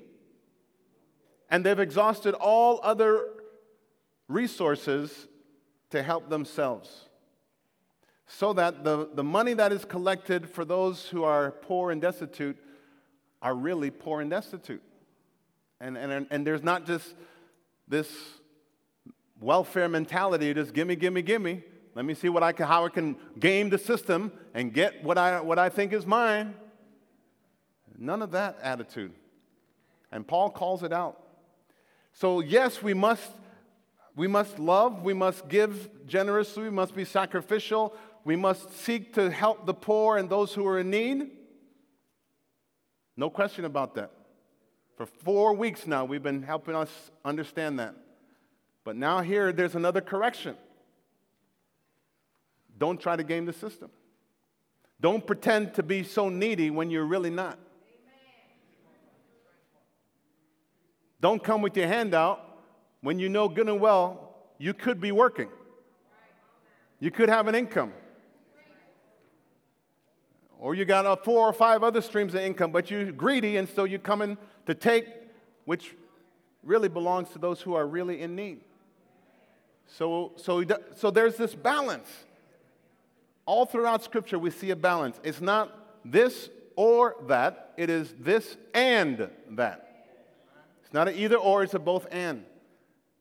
And 1.51 1.64
they've 1.64 1.78
exhausted 1.78 2.35
all 2.35 2.80
other 2.83 3.28
resources 4.28 5.28
to 5.91 6.03
help 6.03 6.30
themselves. 6.30 7.09
So 8.26 8.55
that 8.55 8.83
the, 8.83 9.11
the 9.12 9.24
money 9.24 9.53
that 9.55 9.72
is 9.72 9.85
collected 9.85 10.49
for 10.49 10.64
those 10.64 11.09
who 11.09 11.24
are 11.24 11.51
poor 11.51 11.91
and 11.91 12.01
destitute 12.01 12.57
are 13.43 13.55
really 13.55 13.91
poor 13.91 14.22
and 14.22 14.30
destitute. 14.30 14.83
And, 15.80 15.99
and, 15.99 16.26
and 16.30 16.47
there's 16.47 16.62
not 16.62 16.87
just 16.87 17.14
this 17.89 18.09
welfare 19.43 19.88
mentality, 19.88 20.55
just 20.55 20.72
gimme, 20.72 20.97
gimme, 20.97 21.22
gimme. 21.22 21.62
Let 21.95 22.05
me 22.05 22.14
see 22.14 22.28
what 22.28 22.43
I 22.43 22.53
can, 22.53 22.66
how 22.66 22.86
I 22.86 22.88
can 22.88 23.16
game 23.38 23.68
the 23.68 23.78
system 23.78 24.32
and 24.55 24.72
get 24.72 25.05
what 25.05 25.18
I, 25.18 25.40
what 25.40 25.59
I 25.59 25.68
think 25.68 25.93
is 25.93 26.07
mine. 26.07 26.55
None 27.99 28.22
of 28.22 28.30
that 28.30 28.59
attitude. 28.62 29.12
And 30.11 30.26
Paul 30.26 30.51
calls 30.51 30.82
it 30.82 30.93
out. 30.93 31.18
So, 32.12 32.40
yes, 32.40 32.82
we 32.82 32.95
must, 32.95 33.30
we 34.16 34.26
must 34.26 34.59
love, 34.59 35.03
we 35.03 35.14
must 35.14 35.49
give 35.49 36.07
generously, 36.07 36.64
we 36.64 36.70
must 36.70 36.95
be 36.95 37.05
sacrificial, 37.05 37.95
we 38.24 38.36
must 38.36 38.74
seek 38.78 39.14
to 39.14 39.30
help 39.30 39.66
the 39.66 39.74
poor 39.74 40.16
and 40.16 40.28
those 40.30 40.55
who 40.55 40.66
are 40.66 40.78
in 40.78 40.90
need. 40.90 41.30
No 43.16 43.28
question 43.28 43.64
about 43.64 43.95
that. 43.97 44.11
For 44.97 45.07
four 45.07 45.55
weeks 45.55 45.86
now, 45.86 46.05
we've 46.05 46.22
been 46.22 46.43
helping 46.43 46.74
us 46.74 47.11
understand 47.24 47.78
that. 47.78 47.95
But 48.85 48.97
now, 48.97 49.20
here, 49.20 49.53
there's 49.53 49.74
another 49.74 50.01
correction. 50.01 50.57
Don't 52.78 53.01
try 53.01 53.14
to 53.16 53.22
game 53.22 53.47
the 53.47 53.53
system. 53.53 53.91
Don't 55.01 55.26
pretend 55.26 55.74
to 55.74 55.83
be 55.83 56.03
so 56.03 56.28
needy 56.28 56.70
when 56.70 56.91
you're 56.91 57.05
really 57.05 57.30
not. 57.30 57.59
Don't 61.20 61.43
come 61.43 61.62
with 61.62 61.76
your 61.76 61.87
hand 61.87 62.14
out 62.14 62.41
when 63.01 63.18
you 63.18 63.28
know 63.28 63.49
good 63.49 63.68
and 63.68 63.80
well 63.80 64.35
you 64.59 64.74
could 64.74 65.01
be 65.01 65.12
working. 65.12 65.49
You 66.99 67.11
could 67.11 67.28
have 67.28 67.47
an 67.49 67.55
income. 67.55 67.93
Or 70.59 70.74
you 70.76 70.85
got 70.85 71.24
four 71.24 71.49
or 71.49 71.53
five 71.53 71.83
other 71.83 72.01
streams 72.01 72.35
of 72.35 72.41
income, 72.41 72.70
but 72.70 72.91
you're 72.91 73.11
greedy 73.11 73.57
and 73.57 73.68
so 73.68 73.85
you're 73.85 73.99
coming 73.99 74.39
to 74.66 74.74
take, 74.74 75.07
which 75.64 75.97
really 76.62 76.89
belongs 76.89 77.30
to 77.30 77.41
those 77.41 77.61
who 77.61 77.74
are 77.74 77.87
really 77.87 78.20
in 78.20 78.37
need. 78.37 78.61
So, 79.87 80.33
so, 80.37 80.64
so 80.97 81.11
there's 81.11 81.37
this 81.37 81.55
balance. 81.55 82.09
All 83.45 83.66
throughout 83.66 84.03
Scripture, 84.05 84.39
we 84.39 84.51
see 84.51 84.70
a 84.70 84.76
balance. 84.76 85.20
It's 85.22 85.41
not 85.41 86.03
this 86.05 86.49
or 86.76 87.16
that, 87.28 87.74
it 87.76 87.91
is 87.91 88.14
this 88.18 88.57
and 88.74 89.28
that. 89.51 90.07
It's 90.85 90.93
not 90.93 91.09
an 91.09 91.16
either 91.16 91.37
or, 91.37 91.62
it's 91.62 91.74
a 91.74 91.78
both 91.78 92.07
and. 92.11 92.45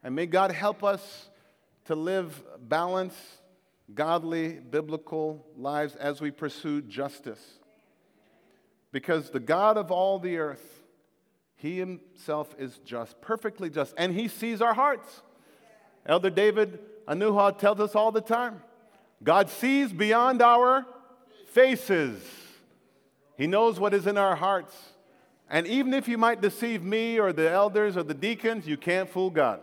And 0.04 0.16
may 0.16 0.26
God 0.26 0.52
help 0.52 0.84
us 0.84 1.30
to 1.86 1.96
live 1.96 2.42
balanced, 2.60 3.18
godly, 3.94 4.54
biblical 4.54 5.46
lives 5.58 5.96
as 5.96 6.22
we 6.22 6.32
pursue 6.32 6.82
justice. 6.82 7.42
Because 8.92 9.30
the 9.30 9.40
God 9.40 9.78
of 9.78 9.92
all 9.92 10.20
the 10.20 10.38
earth, 10.38 10.82
He 11.56 11.78
Himself 11.78 12.56
is 12.58 12.80
just, 12.86 13.22
perfectly 13.22 13.70
just, 13.70 13.94
and 13.98 14.14
He 14.14 14.28
sees 14.28 14.62
our 14.62 14.74
hearts. 14.74 15.22
Elder 16.06 16.30
David 16.30 16.80
Anuha 17.08 17.58
tells 17.58 17.80
us 17.80 17.96
all 17.96 18.12
the 18.12 18.22
time 18.22 18.62
God 19.24 19.50
sees 19.50 19.92
beyond 19.92 20.42
our 20.42 20.86
faces, 21.50 22.24
He 23.38 23.48
knows 23.48 23.80
what 23.80 23.94
is 23.94 24.08
in 24.08 24.18
our 24.18 24.36
hearts. 24.36 24.76
And 25.50 25.68
even 25.68 25.94
if 25.94 26.08
you 26.08 26.18
might 26.18 26.40
deceive 26.40 26.82
me 26.82 27.20
or 27.20 27.34
the 27.34 27.50
elders 27.50 27.98
or 27.98 28.04
the 28.04 28.14
deacons, 28.14 28.66
you 28.66 28.78
can't 28.78 29.10
fool 29.10 29.30
God. 29.30 29.60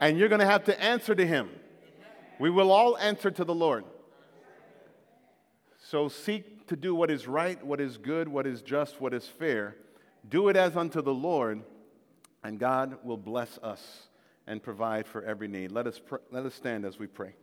And 0.00 0.18
you're 0.18 0.28
going 0.28 0.40
to 0.40 0.46
have 0.46 0.64
to 0.64 0.82
answer 0.82 1.14
to 1.14 1.26
Him. 1.26 1.48
We 2.38 2.50
will 2.50 2.70
all 2.70 2.98
answer 2.98 3.30
to 3.30 3.44
the 3.44 3.54
Lord. 3.54 3.84
So 5.88 6.08
seek 6.08 6.66
to 6.68 6.76
do 6.76 6.94
what 6.94 7.10
is 7.10 7.26
right, 7.26 7.64
what 7.64 7.80
is 7.80 7.96
good, 7.96 8.28
what 8.28 8.46
is 8.46 8.60
just, 8.60 9.00
what 9.00 9.14
is 9.14 9.26
fair. 9.26 9.76
Do 10.28 10.48
it 10.48 10.56
as 10.56 10.76
unto 10.76 11.00
the 11.00 11.14
Lord, 11.14 11.62
and 12.44 12.58
God 12.58 12.98
will 13.02 13.16
bless 13.16 13.58
us 13.58 14.08
and 14.46 14.62
provide 14.62 15.06
for 15.06 15.22
every 15.22 15.48
need. 15.48 15.72
Let 15.72 15.86
us, 15.86 15.98
pr- 15.98 16.16
let 16.30 16.44
us 16.44 16.54
stand 16.54 16.84
as 16.84 16.98
we 16.98 17.06
pray. 17.06 17.34